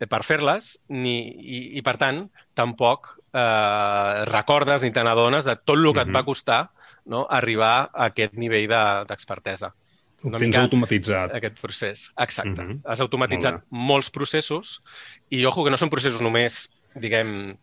[0.00, 5.56] eh, per fer-les, ni, i, i per tant, tampoc eh, recordes ni te n'adones de
[5.56, 6.70] tot el que et va costar
[7.06, 8.68] no, arribar a aquest nivell
[9.08, 9.72] d'expertesa.
[9.72, 9.82] De,
[10.26, 11.34] una Tens automatitzat.
[11.36, 12.62] Aquest procés, exacte.
[12.62, 12.80] Uh -huh.
[12.84, 14.82] Has automatitzat molts processos
[15.28, 17.56] i, ojo, que no són processos només, diguem,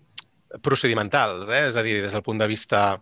[0.61, 1.67] procedimentals, eh?
[1.69, 3.01] és a dir, des del punt de vista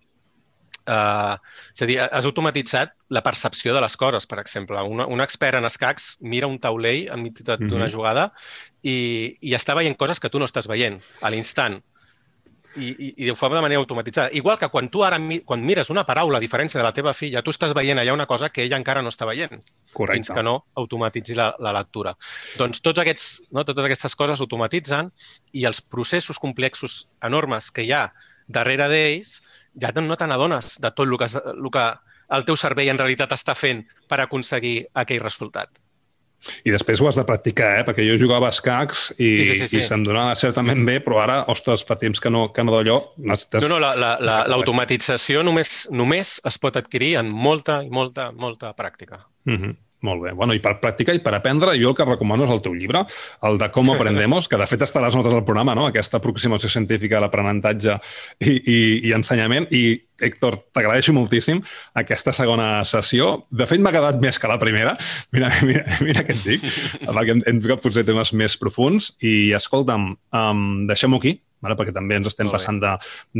[0.81, 1.37] Uh,
[1.75, 4.81] és a dir, has automatitzat la percepció de les coses, per exemple.
[4.81, 7.91] Un, un expert en escacs mira un taulell enmig d'una mm -hmm.
[7.93, 8.31] jugada
[8.81, 11.83] i, i està veient coses que tu no estàs veient a l'instant.
[12.75, 14.29] I, i, i ho fa de manera automatitzada.
[14.37, 17.41] Igual que quan tu ara quan mires una paraula a diferència de la teva filla,
[17.43, 19.59] tu estàs veient allà una cosa que ella encara no està veient.
[19.93, 20.19] Correcte.
[20.19, 22.15] Fins que no automatitzi la, la lectura.
[22.59, 25.11] Doncs tots aquests, no, totes aquestes coses automatitzen
[25.51, 28.05] i els processos complexos enormes que hi ha
[28.47, 29.41] darrere d'ells
[29.79, 31.85] ja no te n'adones de tot el que, el que
[32.37, 35.80] el teu cervell en realitat està fent per aconseguir aquell resultat.
[36.65, 37.83] I després ho has de practicar, eh?
[37.87, 39.81] perquè jo jugava a escacs i, sí, sí, sí, sí.
[39.81, 42.97] i se'm donava certament bé, però ara, ostres, fa temps que no, que no d'allò.
[43.21, 43.67] Necessites...
[43.67, 43.93] No, no,
[44.49, 49.25] l'automatització la, la, només, només es pot adquirir en molta i molta, molta pràctica.
[49.45, 49.75] Uh -huh.
[50.01, 50.31] Molt bé.
[50.33, 53.03] Bueno, I per practicar i per aprendre, jo el que recomano és el teu llibre,
[53.45, 55.85] el de Com aprendemos, que de fet està a les notes del programa, no?
[55.85, 57.99] aquesta aproximació científica a l'aprenentatge
[58.41, 58.79] i, i,
[59.09, 59.69] i ensenyament.
[59.69, 61.61] I, Héctor, t'agraeixo moltíssim
[61.97, 63.47] aquesta segona sessió.
[63.53, 64.95] De fet, m'ha quedat més que la primera.
[65.33, 66.65] Mira, mira, mira què et dic,
[67.05, 69.13] perquè hem, hem potser temes més profuns.
[69.21, 71.77] I, escolta'm, um, deixem-ho aquí, vale?
[71.79, 72.91] perquè també ens estem passant de,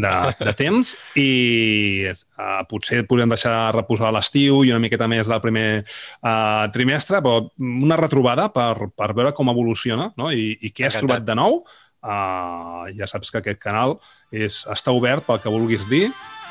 [0.05, 5.43] de, de temps i uh, potser podríem deixar reposar l'estiu i una miqueta més del
[5.43, 10.31] primer uh, trimestre, però una retrobada per, per veure com evoluciona no?
[10.31, 11.63] I, i què has trobat de nou.
[12.01, 13.99] Uh, ja saps que aquest canal
[14.33, 16.07] és, està obert pel que vulguis dir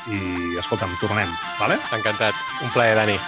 [0.07, 0.21] i,
[0.61, 1.77] escolta'm, tornem, vale?
[1.91, 2.37] Encantat.
[2.63, 3.19] Un plaer, Dani.